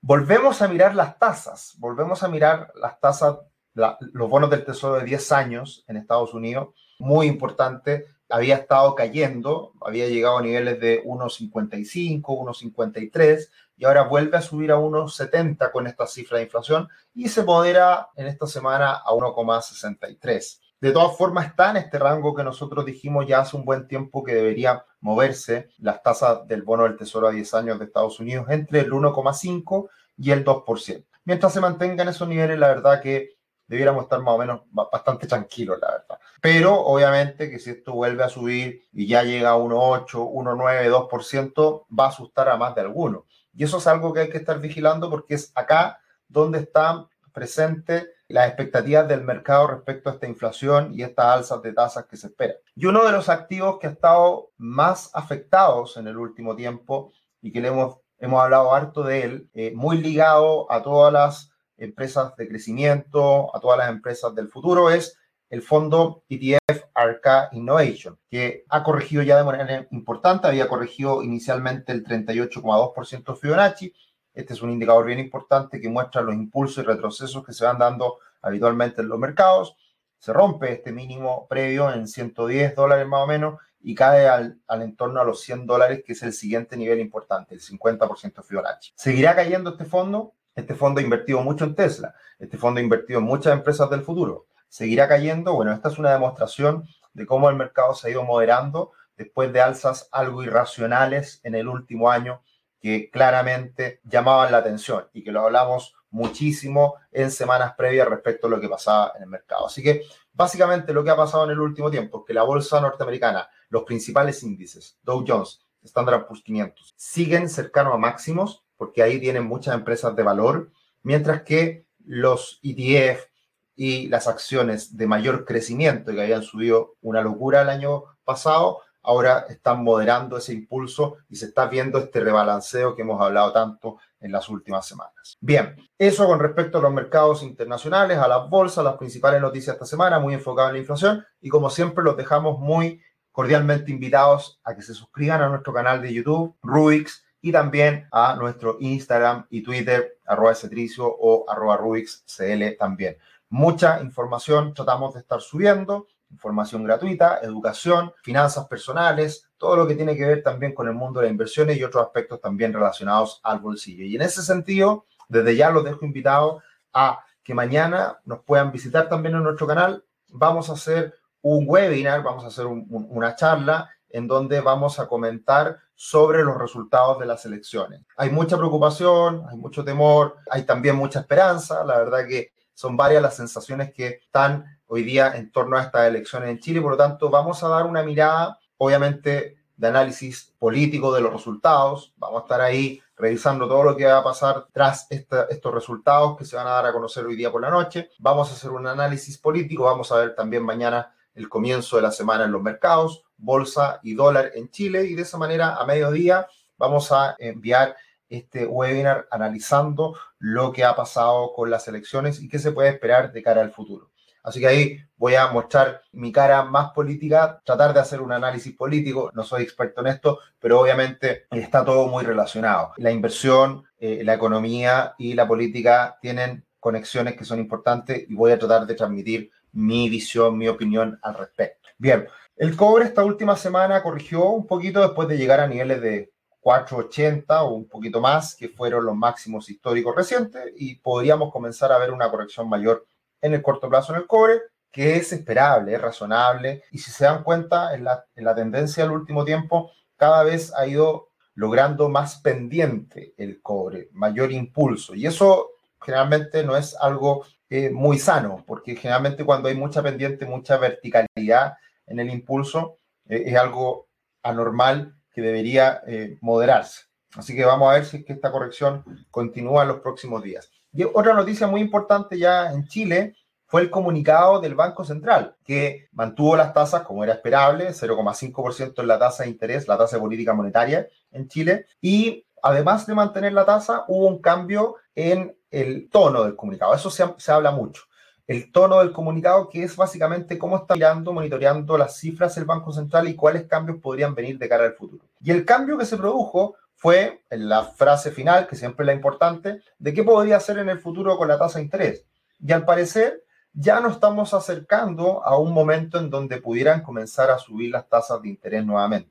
Volvemos 0.00 0.62
a 0.62 0.68
mirar 0.68 0.94
las 0.94 1.18
tasas, 1.18 1.74
volvemos 1.78 2.22
a 2.22 2.28
mirar 2.28 2.72
las 2.74 2.98
tasas, 2.98 3.38
los 3.74 4.28
bonos 4.28 4.50
del 4.50 4.64
Tesoro 4.64 4.96
de 4.96 5.04
10 5.04 5.32
años 5.32 5.84
en 5.86 5.96
Estados 5.96 6.34
Unidos, 6.34 6.74
muy 6.98 7.26
importante, 7.26 8.06
había 8.28 8.56
estado 8.56 8.94
cayendo, 8.94 9.72
había 9.80 10.08
llegado 10.08 10.38
a 10.38 10.42
niveles 10.42 10.80
de 10.80 11.04
1,55, 11.04 12.22
1,53 12.22 13.48
y 13.76 13.84
ahora 13.84 14.02
vuelve 14.02 14.36
a 14.36 14.42
subir 14.42 14.72
a 14.72 14.76
1,70 14.76 15.70
con 15.72 15.86
esta 15.86 16.06
cifra 16.06 16.38
de 16.38 16.44
inflación 16.44 16.88
y 17.14 17.28
se 17.28 17.42
modera 17.44 18.08
en 18.16 18.26
esta 18.26 18.46
semana 18.46 18.92
a 19.04 19.12
1,63. 19.12 20.60
De 20.80 20.90
todas 20.90 21.16
formas, 21.16 21.46
está 21.46 21.70
en 21.70 21.76
este 21.76 21.98
rango 21.98 22.34
que 22.34 22.42
nosotros 22.42 22.84
dijimos 22.84 23.26
ya 23.26 23.40
hace 23.40 23.56
un 23.56 23.64
buen 23.64 23.86
tiempo 23.86 24.24
que 24.24 24.34
debería 24.34 24.84
moverse 25.00 25.68
las 25.78 26.02
tasas 26.02 26.46
del 26.48 26.62
bono 26.62 26.82
del 26.82 26.96
Tesoro 26.96 27.28
a 27.28 27.30
10 27.30 27.54
años 27.54 27.78
de 27.78 27.84
Estados 27.84 28.18
Unidos 28.18 28.46
entre 28.48 28.80
el 28.80 28.90
1,5 28.90 29.88
y 30.16 30.32
el 30.32 30.44
2%. 30.44 31.06
Mientras 31.24 31.52
se 31.52 31.60
mantengan 31.60 32.08
esos 32.08 32.26
niveles, 32.26 32.58
la 32.58 32.66
verdad 32.66 33.00
que 33.00 33.36
debiéramos 33.68 34.02
estar 34.02 34.20
más 34.20 34.34
o 34.34 34.38
menos 34.38 34.62
bastante 34.70 35.26
tranquilos, 35.26 35.78
la 35.80 35.92
verdad. 35.92 36.18
Pero 36.40 36.74
obviamente 36.74 37.48
que 37.48 37.60
si 37.60 37.70
esto 37.70 37.92
vuelve 37.92 38.24
a 38.24 38.28
subir 38.28 38.82
y 38.92 39.06
ya 39.06 39.22
llega 39.22 39.52
a 39.52 39.56
1,8, 39.56 40.06
1,9, 40.14 41.08
2%, 41.08 41.86
va 41.96 42.04
a 42.06 42.08
asustar 42.08 42.48
a 42.48 42.56
más 42.56 42.74
de 42.74 42.80
algunos. 42.80 43.22
Y 43.54 43.64
eso 43.64 43.78
es 43.78 43.86
algo 43.86 44.12
que 44.12 44.20
hay 44.20 44.30
que 44.30 44.38
estar 44.38 44.60
vigilando 44.60 45.10
porque 45.10 45.34
es 45.34 45.52
acá 45.54 46.00
donde 46.28 46.60
están 46.60 47.06
presentes 47.32 48.08
las 48.28 48.48
expectativas 48.48 49.06
del 49.08 49.22
mercado 49.22 49.66
respecto 49.66 50.08
a 50.08 50.14
esta 50.14 50.26
inflación 50.26 50.92
y 50.94 51.02
estas 51.02 51.26
alzas 51.26 51.62
de 51.62 51.72
tasas 51.72 52.06
que 52.06 52.16
se 52.16 52.28
esperan. 52.28 52.56
Y 52.74 52.86
uno 52.86 53.04
de 53.04 53.12
los 53.12 53.28
activos 53.28 53.78
que 53.78 53.86
ha 53.86 53.90
estado 53.90 54.50
más 54.56 55.10
afectados 55.12 55.96
en 55.96 56.06
el 56.06 56.16
último 56.16 56.56
tiempo 56.56 57.12
y 57.42 57.52
que 57.52 57.60
le 57.60 57.68
hemos, 57.68 57.98
hemos 58.18 58.42
hablado 58.42 58.72
harto 58.72 59.02
de 59.02 59.22
él, 59.22 59.50
eh, 59.52 59.72
muy 59.74 59.98
ligado 59.98 60.70
a 60.72 60.82
todas 60.82 61.12
las 61.12 61.50
empresas 61.76 62.34
de 62.36 62.48
crecimiento, 62.48 63.54
a 63.54 63.60
todas 63.60 63.78
las 63.78 63.90
empresas 63.90 64.34
del 64.34 64.48
futuro, 64.48 64.90
es 64.90 65.18
el 65.52 65.60
fondo 65.60 66.24
ETF 66.30 66.84
ARCA 66.94 67.50
Innovation, 67.52 68.18
que 68.30 68.64
ha 68.70 68.82
corregido 68.82 69.22
ya 69.22 69.36
de 69.36 69.44
manera 69.44 69.86
importante, 69.90 70.46
había 70.46 70.66
corregido 70.66 71.22
inicialmente 71.22 71.92
el 71.92 72.02
38,2% 72.02 73.36
Fibonacci. 73.36 73.92
Este 74.32 74.54
es 74.54 74.62
un 74.62 74.70
indicador 74.70 75.04
bien 75.04 75.18
importante 75.18 75.78
que 75.78 75.90
muestra 75.90 76.22
los 76.22 76.34
impulsos 76.34 76.82
y 76.82 76.86
retrocesos 76.86 77.44
que 77.44 77.52
se 77.52 77.66
van 77.66 77.78
dando 77.78 78.16
habitualmente 78.40 79.02
en 79.02 79.10
los 79.10 79.18
mercados. 79.18 79.76
Se 80.18 80.32
rompe 80.32 80.72
este 80.72 80.90
mínimo 80.90 81.46
previo 81.48 81.92
en 81.92 82.08
110 82.08 82.74
dólares 82.74 83.06
más 83.06 83.20
o 83.20 83.26
menos 83.26 83.60
y 83.82 83.94
cae 83.94 84.26
al, 84.28 84.58
al, 84.66 84.80
entorno 84.80 85.20
a 85.20 85.24
los 85.24 85.42
100 85.42 85.66
dólares, 85.66 86.02
que 86.02 86.14
es 86.14 86.22
el 86.22 86.32
siguiente 86.32 86.78
nivel 86.78 86.98
importante, 86.98 87.54
el 87.54 87.60
50% 87.60 88.42
Fibonacci. 88.42 88.92
¿Seguirá 88.96 89.36
cayendo 89.36 89.72
este 89.72 89.84
fondo? 89.84 90.32
Este 90.54 90.74
fondo 90.74 91.00
ha 91.00 91.04
invertido 91.04 91.42
mucho 91.42 91.66
en 91.66 91.74
Tesla, 91.74 92.14
este 92.38 92.56
fondo 92.56 92.80
ha 92.80 92.82
invertido 92.82 93.18
en 93.18 93.26
muchas 93.26 93.52
empresas 93.52 93.90
del 93.90 94.00
futuro. 94.00 94.46
¿Seguirá 94.72 95.06
cayendo? 95.06 95.52
Bueno, 95.52 95.74
esta 95.74 95.90
es 95.90 95.98
una 95.98 96.12
demostración 96.12 96.88
de 97.12 97.26
cómo 97.26 97.50
el 97.50 97.56
mercado 97.56 97.94
se 97.94 98.08
ha 98.08 98.10
ido 98.10 98.24
moderando 98.24 98.92
después 99.18 99.52
de 99.52 99.60
alzas 99.60 100.08
algo 100.10 100.42
irracionales 100.42 101.40
en 101.42 101.54
el 101.54 101.68
último 101.68 102.10
año 102.10 102.42
que 102.80 103.10
claramente 103.10 104.00
llamaban 104.02 104.50
la 104.50 104.56
atención 104.56 105.10
y 105.12 105.22
que 105.22 105.30
lo 105.30 105.42
hablamos 105.42 105.94
muchísimo 106.08 106.94
en 107.10 107.30
semanas 107.30 107.74
previas 107.76 108.08
respecto 108.08 108.46
a 108.46 108.50
lo 108.50 108.58
que 108.62 108.68
pasaba 108.70 109.12
en 109.14 109.24
el 109.24 109.28
mercado. 109.28 109.66
Así 109.66 109.82
que 109.82 110.04
básicamente 110.32 110.94
lo 110.94 111.04
que 111.04 111.10
ha 111.10 111.16
pasado 111.16 111.44
en 111.44 111.50
el 111.50 111.60
último 111.60 111.90
tiempo 111.90 112.20
es 112.20 112.24
que 112.28 112.32
la 112.32 112.42
bolsa 112.42 112.80
norteamericana, 112.80 113.50
los 113.68 113.82
principales 113.82 114.42
índices, 114.42 114.98
Dow 115.02 115.22
Jones, 115.28 115.66
Standard 115.84 116.24
Poor's 116.24 116.42
500, 116.42 116.94
siguen 116.96 117.50
cercanos 117.50 117.92
a 117.92 117.98
máximos 117.98 118.64
porque 118.78 119.02
ahí 119.02 119.20
tienen 119.20 119.44
muchas 119.44 119.74
empresas 119.74 120.16
de 120.16 120.22
valor, 120.22 120.70
mientras 121.02 121.42
que 121.42 121.84
los 122.06 122.58
ETF 122.62 123.31
y 123.74 124.08
las 124.08 124.28
acciones 124.28 124.96
de 124.96 125.06
mayor 125.06 125.44
crecimiento 125.44 126.12
que 126.12 126.22
habían 126.22 126.42
subido 126.42 126.96
una 127.00 127.22
locura 127.22 127.62
el 127.62 127.68
año 127.68 128.04
pasado, 128.24 128.80
ahora 129.02 129.46
están 129.48 129.82
moderando 129.82 130.36
ese 130.36 130.52
impulso 130.52 131.16
y 131.28 131.36
se 131.36 131.46
está 131.46 131.66
viendo 131.66 131.98
este 131.98 132.20
rebalanceo 132.20 132.94
que 132.94 133.02
hemos 133.02 133.20
hablado 133.20 133.52
tanto 133.52 133.98
en 134.20 134.30
las 134.30 134.48
últimas 134.48 134.86
semanas. 134.86 135.36
Bien, 135.40 135.76
eso 135.98 136.26
con 136.26 136.38
respecto 136.38 136.78
a 136.78 136.82
los 136.82 136.92
mercados 136.92 137.42
internacionales, 137.42 138.18
a 138.18 138.28
las 138.28 138.48
bolsas, 138.48 138.84
las 138.84 138.96
principales 138.96 139.40
noticias 139.40 139.74
esta 139.74 139.86
semana, 139.86 140.20
muy 140.20 140.34
enfocado 140.34 140.68
en 140.68 140.74
la 140.74 140.80
inflación 140.80 141.24
y 141.40 141.48
como 141.48 141.70
siempre 141.70 142.04
los 142.04 142.16
dejamos 142.16 142.58
muy 142.60 143.00
cordialmente 143.32 143.90
invitados 143.90 144.60
a 144.62 144.76
que 144.76 144.82
se 144.82 144.94
suscriban 144.94 145.42
a 145.42 145.48
nuestro 145.48 145.72
canal 145.72 146.02
de 146.02 146.12
YouTube, 146.12 146.54
Rubix, 146.62 147.24
y 147.42 147.50
también 147.50 148.06
a 148.12 148.36
nuestro 148.36 148.76
Instagram 148.80 149.46
y 149.50 149.62
Twitter, 149.62 150.18
arroba 150.26 150.54
Cetricio 150.54 151.04
o 151.06 151.44
arroba 151.50 151.76
RubixCL 151.76 152.76
también. 152.78 153.18
Mucha 153.52 154.00
información 154.00 154.72
tratamos 154.72 155.12
de 155.12 155.20
estar 155.20 155.42
subiendo 155.42 156.06
información 156.30 156.84
gratuita, 156.84 157.40
educación, 157.42 158.14
finanzas 158.22 158.66
personales, 158.66 159.46
todo 159.58 159.76
lo 159.76 159.86
que 159.86 159.94
tiene 159.94 160.16
que 160.16 160.24
ver 160.24 160.42
también 160.42 160.74
con 160.74 160.88
el 160.88 160.94
mundo 160.94 161.20
de 161.20 161.26
las 161.26 161.32
inversiones 161.32 161.76
y 161.76 161.84
otros 161.84 162.02
aspectos 162.02 162.40
también 162.40 162.72
relacionados 162.72 163.40
al 163.42 163.58
bolsillo. 163.58 164.06
Y 164.06 164.16
en 164.16 164.22
ese 164.22 164.42
sentido, 164.42 165.04
desde 165.28 165.54
ya 165.54 165.70
los 165.70 165.84
dejo 165.84 166.06
invitados 166.06 166.62
a 166.94 167.20
que 167.42 167.52
mañana 167.52 168.18
nos 168.24 168.40
puedan 168.40 168.72
visitar 168.72 169.10
también 169.10 169.34
en 169.34 169.42
nuestro 169.42 169.66
canal. 169.66 170.02
Vamos 170.28 170.70
a 170.70 170.72
hacer 170.72 171.14
un 171.42 171.66
webinar, 171.68 172.22
vamos 172.22 172.44
a 172.44 172.46
hacer 172.46 172.64
una 172.66 173.36
charla 173.36 173.90
en 174.08 174.26
donde 174.26 174.62
vamos 174.62 174.98
a 174.98 175.06
comentar 175.06 175.78
sobre 175.94 176.42
los 176.42 176.56
resultados 176.56 177.18
de 177.18 177.26
las 177.26 177.44
elecciones. 177.44 178.02
Hay 178.16 178.30
mucha 178.30 178.56
preocupación, 178.56 179.44
hay 179.50 179.58
mucho 179.58 179.84
temor, 179.84 180.36
hay 180.50 180.62
también 180.62 180.96
mucha 180.96 181.20
esperanza. 181.20 181.84
La 181.84 181.98
verdad 181.98 182.26
que 182.26 182.51
son 182.74 182.96
varias 182.96 183.22
las 183.22 183.36
sensaciones 183.36 183.92
que 183.92 184.20
están 184.24 184.78
hoy 184.86 185.02
día 185.02 185.36
en 185.36 185.50
torno 185.50 185.76
a 185.76 185.82
estas 185.82 186.08
elecciones 186.08 186.50
en 186.50 186.58
Chile. 186.60 186.80
Por 186.80 186.92
lo 186.92 186.96
tanto, 186.96 187.30
vamos 187.30 187.62
a 187.62 187.68
dar 187.68 187.86
una 187.86 188.02
mirada, 188.02 188.58
obviamente, 188.76 189.56
de 189.76 189.88
análisis 189.88 190.54
político 190.58 191.12
de 191.14 191.20
los 191.20 191.32
resultados. 191.32 192.12
Vamos 192.16 192.42
a 192.42 192.44
estar 192.44 192.60
ahí 192.60 193.00
revisando 193.16 193.68
todo 193.68 193.84
lo 193.84 193.96
que 193.96 194.04
va 194.04 194.18
a 194.18 194.24
pasar 194.24 194.66
tras 194.72 195.06
estos 195.10 195.74
resultados 195.74 196.36
que 196.36 196.44
se 196.44 196.56
van 196.56 196.66
a 196.66 196.70
dar 196.70 196.86
a 196.86 196.92
conocer 196.92 197.24
hoy 197.24 197.36
día 197.36 197.50
por 197.50 197.62
la 197.62 197.70
noche. 197.70 198.10
Vamos 198.18 198.50
a 198.50 198.54
hacer 198.54 198.70
un 198.70 198.86
análisis 198.86 199.38
político. 199.38 199.84
Vamos 199.84 200.12
a 200.12 200.16
ver 200.16 200.34
también 200.34 200.64
mañana 200.64 201.14
el 201.34 201.48
comienzo 201.48 201.96
de 201.96 202.02
la 202.02 202.10
semana 202.10 202.44
en 202.44 202.52
los 202.52 202.62
mercados, 202.62 203.24
bolsa 203.36 204.00
y 204.02 204.14
dólar 204.14 204.52
en 204.54 204.70
Chile. 204.70 205.04
Y 205.04 205.14
de 205.14 205.22
esa 205.22 205.38
manera, 205.38 205.76
a 205.76 205.86
mediodía, 205.86 206.46
vamos 206.76 207.12
a 207.12 207.36
enviar 207.38 207.96
este 208.32 208.66
webinar 208.66 209.28
analizando 209.30 210.16
lo 210.38 210.72
que 210.72 210.84
ha 210.84 210.96
pasado 210.96 211.52
con 211.54 211.70
las 211.70 211.86
elecciones 211.88 212.40
y 212.40 212.48
qué 212.48 212.58
se 212.58 212.72
puede 212.72 212.88
esperar 212.88 213.32
de 213.32 213.42
cara 213.42 213.60
al 213.60 213.72
futuro. 213.72 214.10
Así 214.42 214.58
que 214.58 214.66
ahí 214.66 214.98
voy 215.16 215.36
a 215.36 215.48
mostrar 215.48 216.02
mi 216.12 216.32
cara 216.32 216.64
más 216.64 216.90
política, 216.92 217.60
tratar 217.64 217.94
de 217.94 218.00
hacer 218.00 218.20
un 218.20 218.32
análisis 218.32 218.74
político. 218.74 219.30
No 219.34 219.44
soy 219.44 219.62
experto 219.62 220.00
en 220.00 220.08
esto, 220.08 220.40
pero 220.58 220.80
obviamente 220.80 221.46
está 221.50 221.84
todo 221.84 222.08
muy 222.08 222.24
relacionado. 222.24 222.92
La 222.96 223.12
inversión, 223.12 223.84
eh, 223.98 224.22
la 224.24 224.34
economía 224.34 225.14
y 225.16 225.34
la 225.34 225.46
política 225.46 226.18
tienen 226.20 226.64
conexiones 226.80 227.36
que 227.36 227.44
son 227.44 227.60
importantes 227.60 228.24
y 228.28 228.34
voy 228.34 228.50
a 228.50 228.58
tratar 228.58 228.86
de 228.86 228.94
transmitir 228.94 229.50
mi 229.72 230.08
visión, 230.08 230.58
mi 230.58 230.66
opinión 230.66 231.18
al 231.22 231.34
respecto. 231.34 231.88
Bien, 231.96 232.26
el 232.56 232.74
cobre 232.74 233.04
esta 233.04 233.24
última 233.24 233.56
semana 233.56 234.02
corrigió 234.02 234.46
un 234.46 234.66
poquito 234.66 235.00
después 235.00 235.28
de 235.28 235.38
llegar 235.38 235.60
a 235.60 235.68
niveles 235.68 236.00
de 236.00 236.31
480 236.62 237.64
o 237.64 237.74
un 237.74 237.88
poquito 237.88 238.20
más, 238.20 238.54
que 238.54 238.68
fueron 238.68 239.04
los 239.04 239.16
máximos 239.16 239.68
históricos 239.68 240.14
recientes, 240.14 240.72
y 240.76 240.94
podríamos 240.94 241.52
comenzar 241.52 241.90
a 241.90 241.98
ver 241.98 242.12
una 242.12 242.30
corrección 242.30 242.68
mayor 242.68 243.04
en 243.40 243.52
el 243.54 243.62
corto 243.62 243.88
plazo 243.90 244.14
en 244.14 244.20
el 244.20 244.28
cobre, 244.28 244.60
que 244.92 245.16
es 245.16 245.32
esperable, 245.32 245.94
es 245.94 246.00
razonable. 246.00 246.84
Y 246.92 246.98
si 246.98 247.10
se 247.10 247.24
dan 247.24 247.42
cuenta, 247.42 247.94
en 247.94 248.04
la, 248.04 248.24
en 248.36 248.44
la 248.44 248.54
tendencia 248.54 249.02
del 249.02 249.12
último 249.12 249.44
tiempo, 249.44 249.90
cada 250.16 250.44
vez 250.44 250.72
ha 250.76 250.86
ido 250.86 251.30
logrando 251.54 252.08
más 252.08 252.40
pendiente 252.40 253.34
el 253.36 253.60
cobre, 253.60 254.08
mayor 254.12 254.52
impulso. 254.52 255.16
Y 255.16 255.26
eso 255.26 255.70
generalmente 256.00 256.62
no 256.62 256.76
es 256.76 256.94
algo 257.00 257.44
eh, 257.70 257.90
muy 257.90 258.20
sano, 258.20 258.62
porque 258.68 258.94
generalmente 258.94 259.44
cuando 259.44 259.68
hay 259.68 259.74
mucha 259.74 260.00
pendiente, 260.00 260.46
mucha 260.46 260.76
verticalidad 260.76 261.74
en 262.06 262.20
el 262.20 262.30
impulso, 262.30 262.98
eh, 263.28 263.42
es 263.46 263.56
algo 263.56 264.06
anormal 264.44 265.16
que 265.32 265.40
debería 265.40 266.02
eh, 266.06 266.38
moderarse. 266.40 267.02
Así 267.34 267.56
que 267.56 267.64
vamos 267.64 267.90
a 267.90 267.94
ver 267.94 268.04
si 268.04 268.18
es 268.18 268.24
que 268.24 268.34
esta 268.34 268.52
corrección 268.52 269.04
continúa 269.30 269.82
en 269.82 269.88
los 269.88 270.00
próximos 270.00 270.42
días. 270.42 270.70
Y 270.92 271.04
otra 271.04 271.32
noticia 271.32 271.66
muy 271.66 271.80
importante 271.80 272.38
ya 272.38 272.70
en 272.72 272.86
Chile 272.86 273.34
fue 273.66 273.80
el 273.80 273.90
comunicado 273.90 274.60
del 274.60 274.74
Banco 274.74 275.02
Central, 275.02 275.56
que 275.64 276.08
mantuvo 276.12 276.56
las 276.56 276.74
tasas 276.74 277.02
como 277.02 277.24
era 277.24 277.32
esperable, 277.32 277.88
0,5% 277.88 279.00
en 279.00 279.06
la 279.06 279.18
tasa 279.18 279.44
de 279.44 279.48
interés, 279.48 279.88
la 279.88 279.96
tasa 279.96 280.16
de 280.16 280.20
política 280.20 280.52
monetaria 280.52 281.08
en 281.30 281.48
Chile, 281.48 281.86
y 281.98 282.44
además 282.62 283.06
de 283.06 283.14
mantener 283.14 283.54
la 283.54 283.64
tasa, 283.64 284.04
hubo 284.08 284.26
un 284.26 284.42
cambio 284.42 284.96
en 285.14 285.56
el 285.70 286.10
tono 286.10 286.44
del 286.44 286.54
comunicado. 286.54 286.94
Eso 286.94 287.10
se, 287.10 287.24
se 287.38 287.50
habla 287.50 287.70
mucho. 287.70 288.02
El 288.46 288.72
tono 288.72 288.98
del 288.98 289.12
comunicado, 289.12 289.68
que 289.68 289.84
es 289.84 289.96
básicamente 289.96 290.58
cómo 290.58 290.76
está 290.76 290.94
mirando, 290.94 291.32
monitoreando 291.32 291.96
las 291.96 292.16
cifras 292.16 292.54
del 292.54 292.64
Banco 292.64 292.92
Central 292.92 293.28
y 293.28 293.36
cuáles 293.36 293.64
cambios 293.64 293.98
podrían 294.00 294.34
venir 294.34 294.58
de 294.58 294.68
cara 294.68 294.84
al 294.84 294.94
futuro. 294.94 295.24
Y 295.40 295.50
el 295.50 295.64
cambio 295.64 295.96
que 295.96 296.04
se 296.04 296.16
produjo 296.16 296.74
fue 296.96 297.42
en 297.50 297.68
la 297.68 297.84
frase 297.84 298.30
final, 298.30 298.66
que 298.66 298.76
siempre 298.76 299.04
es 299.04 299.06
la 299.06 299.12
importante, 299.12 299.82
de 299.98 300.14
qué 300.14 300.22
podría 300.22 300.56
hacer 300.56 300.78
en 300.78 300.88
el 300.88 301.00
futuro 301.00 301.36
con 301.36 301.48
la 301.48 301.58
tasa 301.58 301.78
de 301.78 301.84
interés. 301.84 302.24
Y 302.64 302.72
al 302.72 302.84
parecer 302.84 303.42
ya 303.72 304.00
nos 304.00 304.14
estamos 304.14 304.52
acercando 304.54 305.44
a 305.44 305.56
un 305.56 305.72
momento 305.72 306.18
en 306.18 306.30
donde 306.30 306.60
pudieran 306.60 307.02
comenzar 307.02 307.50
a 307.50 307.58
subir 307.58 307.90
las 307.90 308.08
tasas 308.08 308.42
de 308.42 308.50
interés 308.50 308.84
nuevamente. 308.84 309.30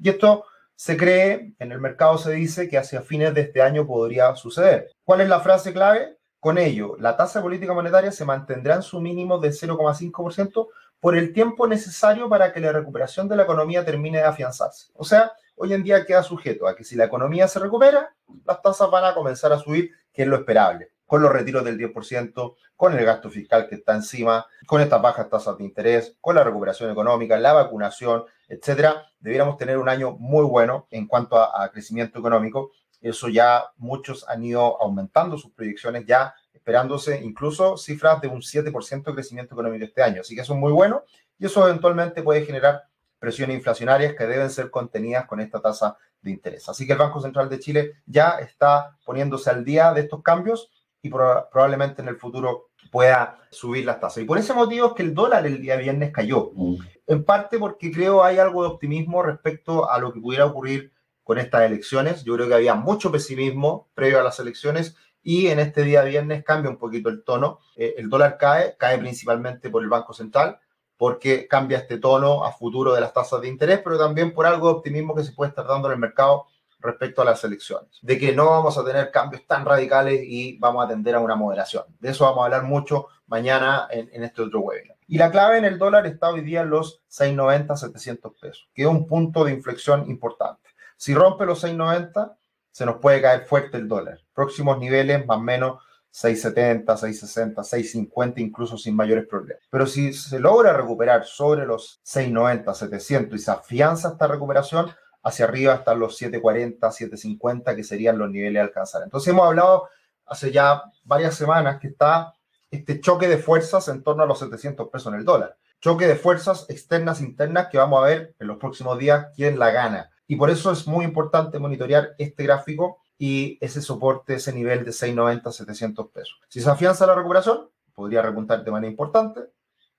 Y 0.00 0.08
esto 0.08 0.44
se 0.74 0.96
cree, 0.96 1.54
en 1.58 1.72
el 1.72 1.80
mercado 1.80 2.18
se 2.18 2.32
dice 2.32 2.68
que 2.68 2.78
hacia 2.78 3.02
fines 3.02 3.32
de 3.34 3.42
este 3.42 3.62
año 3.62 3.86
podría 3.86 4.34
suceder. 4.34 4.90
¿Cuál 5.04 5.20
es 5.20 5.28
la 5.28 5.40
frase 5.40 5.72
clave? 5.72 6.16
Con 6.44 6.58
ello, 6.58 6.96
la 6.98 7.16
tasa 7.16 7.38
de 7.38 7.42
política 7.42 7.72
monetaria 7.72 8.12
se 8.12 8.26
mantendrá 8.26 8.74
en 8.74 8.82
su 8.82 9.00
mínimo 9.00 9.38
de 9.38 9.48
0,5% 9.48 10.68
por 11.00 11.16
el 11.16 11.32
tiempo 11.32 11.66
necesario 11.66 12.28
para 12.28 12.52
que 12.52 12.60
la 12.60 12.70
recuperación 12.70 13.28
de 13.28 13.36
la 13.36 13.44
economía 13.44 13.82
termine 13.82 14.18
de 14.18 14.24
afianzarse. 14.24 14.88
O 14.92 15.04
sea, 15.06 15.32
hoy 15.56 15.72
en 15.72 15.82
día 15.82 16.04
queda 16.04 16.22
sujeto 16.22 16.68
a 16.68 16.76
que 16.76 16.84
si 16.84 16.96
la 16.96 17.06
economía 17.06 17.48
se 17.48 17.60
recupera, 17.60 18.14
las 18.44 18.60
tasas 18.60 18.90
van 18.90 19.06
a 19.06 19.14
comenzar 19.14 19.54
a 19.54 19.58
subir, 19.58 19.92
que 20.12 20.24
es 20.24 20.28
lo 20.28 20.36
esperable, 20.36 20.90
con 21.06 21.22
los 21.22 21.32
retiros 21.32 21.64
del 21.64 21.78
10%, 21.78 22.54
con 22.76 22.92
el 22.92 23.06
gasto 23.06 23.30
fiscal 23.30 23.66
que 23.66 23.76
está 23.76 23.94
encima, 23.94 24.44
con 24.66 24.82
estas 24.82 25.00
bajas 25.00 25.30
tasas 25.30 25.56
de 25.56 25.64
interés, 25.64 26.14
con 26.20 26.34
la 26.34 26.44
recuperación 26.44 26.90
económica, 26.90 27.38
la 27.38 27.54
vacunación, 27.54 28.24
etcétera, 28.48 29.06
debiéramos 29.18 29.56
tener 29.56 29.78
un 29.78 29.88
año 29.88 30.12
muy 30.18 30.44
bueno 30.44 30.88
en 30.90 31.06
cuanto 31.06 31.38
a, 31.38 31.66
crecimiento 31.70 32.18
económico. 32.18 32.72
Eso 33.04 33.28
ya 33.28 33.66
muchos 33.76 34.26
han 34.26 34.42
ido 34.42 34.80
aumentando 34.80 35.36
sus 35.36 35.52
proyecciones, 35.52 36.06
ya 36.06 36.34
esperándose 36.54 37.20
incluso 37.22 37.76
cifras 37.76 38.18
de 38.22 38.28
un 38.28 38.40
7% 38.40 39.04
de 39.04 39.12
crecimiento 39.12 39.54
económico 39.54 39.84
este 39.84 40.02
año. 40.02 40.22
Así 40.22 40.34
que 40.34 40.40
eso 40.40 40.54
es 40.54 40.58
muy 40.58 40.72
bueno 40.72 41.04
y 41.38 41.44
eso 41.44 41.68
eventualmente 41.68 42.22
puede 42.22 42.46
generar 42.46 42.84
presiones 43.18 43.56
inflacionarias 43.56 44.14
que 44.14 44.26
deben 44.26 44.48
ser 44.48 44.70
contenidas 44.70 45.26
con 45.26 45.40
esta 45.40 45.60
tasa 45.60 45.98
de 46.22 46.30
interés. 46.30 46.66
Así 46.70 46.86
que 46.86 46.94
el 46.94 46.98
Banco 46.98 47.20
Central 47.20 47.50
de 47.50 47.58
Chile 47.58 47.92
ya 48.06 48.38
está 48.38 48.96
poniéndose 49.04 49.50
al 49.50 49.66
día 49.66 49.92
de 49.92 50.00
estos 50.00 50.22
cambios 50.22 50.70
y 51.02 51.10
probablemente 51.10 52.00
en 52.00 52.08
el 52.08 52.16
futuro 52.16 52.70
pueda 52.90 53.36
subir 53.50 53.84
las 53.84 54.00
tasas. 54.00 54.22
Y 54.22 54.26
por 54.26 54.38
ese 54.38 54.54
motivo 54.54 54.86
es 54.86 54.92
que 54.94 55.02
el 55.02 55.12
dólar 55.12 55.46
el 55.46 55.60
día 55.60 55.76
viernes 55.76 56.10
cayó. 56.10 56.52
Mm. 56.54 56.76
En 57.06 57.22
parte 57.22 57.58
porque 57.58 57.92
creo 57.92 58.24
hay 58.24 58.38
algo 58.38 58.62
de 58.62 58.70
optimismo 58.70 59.22
respecto 59.22 59.90
a 59.90 59.98
lo 59.98 60.10
que 60.10 60.20
pudiera 60.20 60.46
ocurrir 60.46 60.93
con 61.24 61.38
estas 61.38 61.62
elecciones. 61.62 62.22
Yo 62.22 62.34
creo 62.34 62.46
que 62.46 62.54
había 62.54 62.74
mucho 62.74 63.10
pesimismo 63.10 63.88
previo 63.94 64.20
a 64.20 64.22
las 64.22 64.38
elecciones 64.38 64.94
y 65.22 65.48
en 65.48 65.58
este 65.58 65.82
día 65.82 66.02
viernes 66.02 66.44
cambia 66.44 66.70
un 66.70 66.76
poquito 66.76 67.08
el 67.08 67.24
tono. 67.24 67.58
Eh, 67.74 67.94
el 67.96 68.08
dólar 68.10 68.36
cae, 68.38 68.76
cae 68.78 68.98
principalmente 68.98 69.70
por 69.70 69.82
el 69.82 69.88
Banco 69.88 70.12
Central, 70.12 70.60
porque 70.96 71.48
cambia 71.48 71.78
este 71.78 71.98
tono 71.98 72.44
a 72.44 72.52
futuro 72.52 72.94
de 72.94 73.00
las 73.00 73.12
tasas 73.12 73.40
de 73.40 73.48
interés, 73.48 73.80
pero 73.82 73.98
también 73.98 74.32
por 74.32 74.46
algo 74.46 74.68
de 74.68 74.74
optimismo 74.74 75.14
que 75.14 75.24
se 75.24 75.32
puede 75.32 75.48
estar 75.48 75.66
dando 75.66 75.88
en 75.88 75.94
el 75.94 75.98
mercado 75.98 76.46
respecto 76.78 77.22
a 77.22 77.24
las 77.24 77.42
elecciones, 77.42 77.98
de 78.02 78.18
que 78.18 78.34
no 78.34 78.50
vamos 78.50 78.76
a 78.76 78.84
tener 78.84 79.10
cambios 79.10 79.46
tan 79.46 79.64
radicales 79.64 80.20
y 80.22 80.58
vamos 80.58 80.84
a 80.84 80.88
tender 80.88 81.14
a 81.14 81.20
una 81.20 81.34
moderación. 81.34 81.84
De 81.98 82.10
eso 82.10 82.24
vamos 82.24 82.42
a 82.42 82.44
hablar 82.44 82.64
mucho 82.64 83.06
mañana 83.26 83.88
en, 83.90 84.10
en 84.12 84.22
este 84.22 84.42
otro 84.42 84.60
webinar. 84.60 84.98
Y 85.06 85.16
la 85.16 85.30
clave 85.30 85.56
en 85.56 85.64
el 85.64 85.78
dólar 85.78 86.06
está 86.06 86.28
hoy 86.28 86.42
día 86.42 86.60
en 86.60 86.68
los 86.68 87.02
690, 87.08 87.76
700 87.76 88.32
pesos, 88.38 88.68
que 88.74 88.82
es 88.82 88.88
un 88.88 89.06
punto 89.06 89.44
de 89.44 89.52
inflexión 89.52 90.10
importante. 90.10 90.73
Si 91.04 91.12
rompe 91.12 91.44
los 91.44 91.60
690, 91.60 92.34
se 92.70 92.86
nos 92.86 92.96
puede 92.96 93.20
caer 93.20 93.44
fuerte 93.44 93.76
el 93.76 93.86
dólar. 93.86 94.20
Próximos 94.32 94.78
niveles, 94.78 95.26
más 95.26 95.36
o 95.36 95.42
menos 95.42 95.82
670, 96.08 96.96
660, 96.96 97.62
650, 97.62 98.40
incluso 98.40 98.78
sin 98.78 98.96
mayores 98.96 99.26
problemas. 99.26 99.62
Pero 99.68 99.86
si 99.86 100.14
se 100.14 100.40
logra 100.40 100.72
recuperar 100.72 101.26
sobre 101.26 101.66
los 101.66 102.00
690, 102.04 102.72
700 102.72 103.38
y 103.38 103.44
se 103.44 103.50
afianza 103.50 104.12
esta 104.12 104.26
recuperación, 104.26 104.92
hacia 105.22 105.44
arriba 105.44 105.74
están 105.74 105.98
los 105.98 106.16
740, 106.16 106.90
750, 106.90 107.76
que 107.76 107.84
serían 107.84 108.16
los 108.16 108.30
niveles 108.30 108.60
a 108.60 108.64
alcanzar. 108.64 109.02
Entonces 109.02 109.28
hemos 109.28 109.46
hablado 109.46 109.90
hace 110.24 110.52
ya 110.52 110.84
varias 111.04 111.34
semanas 111.34 111.80
que 111.80 111.88
está 111.88 112.32
este 112.70 112.98
choque 113.02 113.28
de 113.28 113.36
fuerzas 113.36 113.88
en 113.88 114.02
torno 114.02 114.22
a 114.22 114.26
los 114.26 114.38
700 114.38 114.88
pesos 114.88 115.12
en 115.12 115.18
el 115.18 115.26
dólar. 115.26 115.54
Choque 115.82 116.06
de 116.06 116.16
fuerzas 116.16 116.64
externas, 116.70 117.20
internas, 117.20 117.68
que 117.70 117.76
vamos 117.76 118.02
a 118.02 118.06
ver 118.06 118.34
en 118.38 118.46
los 118.46 118.56
próximos 118.56 118.98
días 118.98 119.26
quién 119.36 119.58
la 119.58 119.70
gana. 119.70 120.10
Y 120.26 120.36
por 120.36 120.50
eso 120.50 120.72
es 120.72 120.86
muy 120.86 121.04
importante 121.04 121.58
monitorear 121.58 122.14
este 122.18 122.44
gráfico 122.44 122.98
y 123.18 123.58
ese 123.60 123.80
soporte, 123.82 124.34
ese 124.34 124.52
nivel 124.52 124.84
de 124.84 124.92
690, 124.92 125.52
700 125.52 126.08
pesos. 126.08 126.40
Si 126.48 126.60
se 126.60 126.70
afianza 126.70 127.06
la 127.06 127.14
recuperación, 127.14 127.68
podría 127.94 128.22
repuntar 128.22 128.64
de 128.64 128.70
manera 128.70 128.90
importante. 128.90 129.40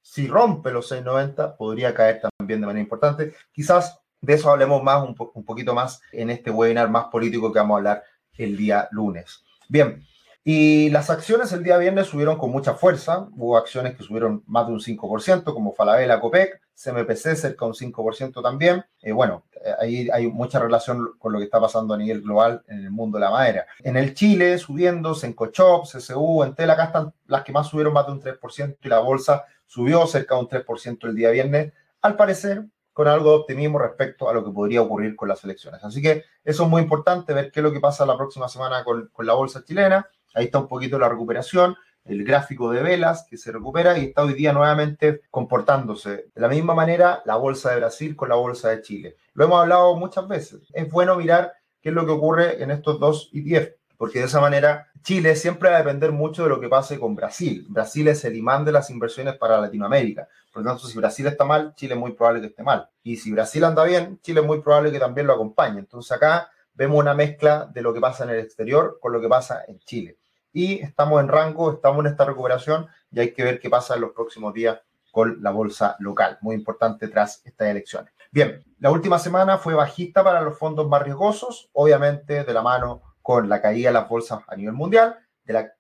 Si 0.02 0.28
rompe 0.28 0.72
los 0.72 0.88
690, 0.88 1.58
podría 1.58 1.94
caer 1.94 2.22
también 2.38 2.62
de 2.62 2.68
manera 2.68 2.84
importante. 2.84 3.34
Quizás 3.52 4.00
de 4.22 4.34
eso 4.34 4.52
hablemos 4.52 4.84
más, 4.84 5.04
un, 5.04 5.16
un 5.34 5.46
poquito 5.46 5.74
más 5.74 6.02
en 6.12 6.30
este 6.30 6.52
webinar 6.52 6.90
más 6.90 7.06
político 7.06 7.52
que 7.52 7.60
vamos 7.60 7.76
a 7.76 7.78
hablar 7.78 8.04
el 8.38 8.58
día 8.58 8.88
lunes. 8.92 9.44
Bien, 9.68 10.04
y 10.48 10.92
las 10.92 11.10
acciones 11.10 11.52
el 11.54 11.64
día 11.64 11.76
viernes 11.80 12.06
subieron 12.06 12.38
con 12.38 12.52
mucha 12.52 12.76
fuerza. 12.76 13.28
Hubo 13.36 13.58
acciones 13.58 13.98
que 13.98 14.04
subieron 14.04 14.44
más 14.46 14.68
de 14.68 14.74
un 14.74 14.80
5%, 14.80 15.44
como 15.44 15.74
Falabella, 15.74 16.20
Copec, 16.20 16.62
CMPC 16.76 17.36
cerca 17.36 17.66
de 17.66 17.70
un 17.70 17.74
5% 17.74 18.44
también. 18.44 18.86
Eh, 19.02 19.12
bueno, 19.12 19.46
eh, 19.54 19.72
ahí 19.80 20.10
hay 20.14 20.28
mucha 20.28 20.60
relación 20.60 21.14
con 21.18 21.34
lo 21.34 21.40
que 21.40 21.46
está 21.46 21.60
pasando 21.60 21.96
a 21.96 21.98
nivel 21.98 22.22
global 22.22 22.64
en 22.68 22.84
el 22.84 22.92
mundo 22.92 23.18
de 23.18 23.26
la 23.26 23.32
madera. 23.32 23.66
En 23.80 23.98
el 23.98 24.14
Chile, 24.14 24.60
subiendo, 24.60 25.16
Sencochop, 25.16 25.88
CSU, 25.88 26.44
Entel, 26.44 26.70
acá 26.70 26.84
están 26.84 27.14
las 27.26 27.44
que 27.44 27.52
más 27.52 27.68
subieron 27.68 27.94
más 27.94 28.06
de 28.06 28.12
un 28.12 28.22
3% 28.22 28.78
y 28.84 28.88
la 28.88 29.00
bolsa 29.00 29.46
subió 29.66 30.06
cerca 30.06 30.36
de 30.36 30.42
un 30.42 30.48
3% 30.48 31.08
el 31.08 31.16
día 31.16 31.32
viernes. 31.32 31.74
Al 32.04 32.16
parecer, 32.16 32.66
con 32.94 33.08
algo 33.08 33.32
de 33.32 33.38
optimismo 33.38 33.80
respecto 33.80 34.30
a 34.30 34.34
lo 34.34 34.46
que 34.46 34.52
podría 34.52 34.84
ocurrir 34.84 35.16
con 35.16 35.28
las 35.28 35.44
elecciones. 35.44 35.84
Así 35.84 36.04
que 36.04 36.24
eso 36.44 36.64
es 36.66 36.70
muy 36.70 36.84
importante, 36.84 37.34
ver 37.34 37.52
qué 37.52 37.62
es 37.62 37.64
lo 37.64 37.74
que 37.74 37.80
pasa 37.80 38.06
la 38.06 38.16
próxima 38.16 38.48
semana 38.48 38.84
con, 38.84 39.10
con 39.12 39.26
la 39.26 39.34
bolsa 39.34 39.64
chilena 39.66 40.08
Ahí 40.36 40.46
está 40.46 40.60
un 40.60 40.68
poquito 40.68 41.00
la 41.00 41.08
recuperación, 41.08 41.76
el 42.04 42.24
gráfico 42.24 42.70
de 42.70 42.84
velas 42.84 43.26
que 43.28 43.38
se 43.38 43.52
recupera 43.52 43.98
y 43.98 44.06
está 44.06 44.24
hoy 44.24 44.34
día 44.34 44.54
nuevamente 44.54 45.22
comportándose 45.32 46.10
de 46.34 46.42
la 46.42 46.48
misma 46.48 46.74
manera 46.76 47.22
la 47.26 47.38
bolsa 47.38 47.72
de 47.72 47.78
Brasil 47.78 48.16
con 48.16 48.30
la 48.30 48.36
bolsa 48.36 48.70
de 48.70 48.82
Chile. 48.82 49.16
Lo 49.34 49.46
hemos 49.46 49.62
hablado 49.62 49.96
muchas 49.96 50.28
veces. 50.28 50.68
Es 50.74 50.92
bueno 50.92 51.16
mirar 51.16 51.54
qué 51.82 51.90
es 51.90 51.96
lo 51.96 52.06
que 52.06 52.12
ocurre 52.12 52.62
en 52.62 52.70
estos 52.70 53.00
dos 53.00 53.30
ETF, 53.34 53.76
porque 53.98 54.20
de 54.20 54.26
esa 54.26 54.42
manera 54.42 54.88
Chile 55.02 55.36
siempre 55.36 55.70
va 55.70 55.76
a 55.76 55.80
depender 55.80 56.12
mucho 56.12 56.44
de 56.44 56.50
lo 56.50 56.60
que 56.60 56.68
pase 56.68 57.00
con 57.00 57.16
Brasil. 57.16 57.66
Brasil 57.70 58.08
es 58.10 58.24
el 58.26 58.36
imán 58.36 58.66
de 58.66 58.74
las 58.74 58.90
inversiones 58.90 59.38
para 59.38 59.60
Latinoamérica. 59.60 60.28
Por 60.52 60.64
lo 60.64 60.70
tanto, 60.70 60.88
si 60.88 60.98
Brasil 60.98 61.28
está 61.28 61.46
mal, 61.46 61.74
Chile 61.76 61.94
es 61.94 62.00
muy 62.00 62.12
probable 62.12 62.42
que 62.42 62.48
esté 62.48 62.62
mal. 62.62 62.90
Y 63.04 63.16
si 63.16 63.32
Brasil 63.32 63.64
anda 63.64 63.84
bien, 63.84 64.20
Chile 64.22 64.42
es 64.42 64.46
muy 64.46 64.62
probable 64.62 64.92
que 64.92 65.00
también 65.00 65.28
lo 65.28 65.34
acompañe. 65.34 65.80
Entonces 65.80 66.12
acá 66.12 66.50
vemos 66.74 67.00
una 67.00 67.14
mezcla 67.14 67.70
de 67.74 67.82
lo 67.82 67.94
que 67.94 68.02
pasa 68.02 68.26
en 68.26 68.32
el 68.32 68.40
exterior 68.40 68.98
con 69.00 69.14
lo 69.14 69.22
que 69.22 69.30
pasa 69.30 69.64
en 69.68 69.80
Chile 69.80 70.18
y 70.56 70.80
estamos 70.80 71.20
en 71.20 71.28
rango, 71.28 71.74
estamos 71.74 72.06
en 72.06 72.12
esta 72.12 72.24
recuperación 72.24 72.88
y 73.12 73.20
hay 73.20 73.34
que 73.34 73.44
ver 73.44 73.60
qué 73.60 73.70
pasa 73.70 73.96
en 73.96 74.02
los 74.02 74.12
próximos 74.12 74.54
días 74.54 74.80
con 75.12 75.44
la 75.44 75.52
bolsa 75.52 75.98
local, 76.00 76.38
muy 76.40 76.56
importante 76.56 77.10
tras 77.10 77.46
estas 77.46 77.68
elecciones. 77.68 78.14
Bien, 78.32 78.64
la 78.80 78.90
última 78.90 79.20
semana 79.20 79.58
fue 79.58 79.74
bajista 79.74 80.24
para 80.24 80.40
los 80.40 80.58
fondos 80.58 80.88
más 80.88 81.02
riesgosos, 81.04 81.70
obviamente 81.74 82.46
de 82.46 82.54
la 82.54 82.62
mano 82.62 83.02
con 83.22 83.50
la 83.50 83.62
caída 83.62 83.90
de 83.90 83.96
las 83.96 84.08
bolsas 84.08 84.40
a 84.48 84.56
nivel 84.56 84.74
mundial, 84.74 85.18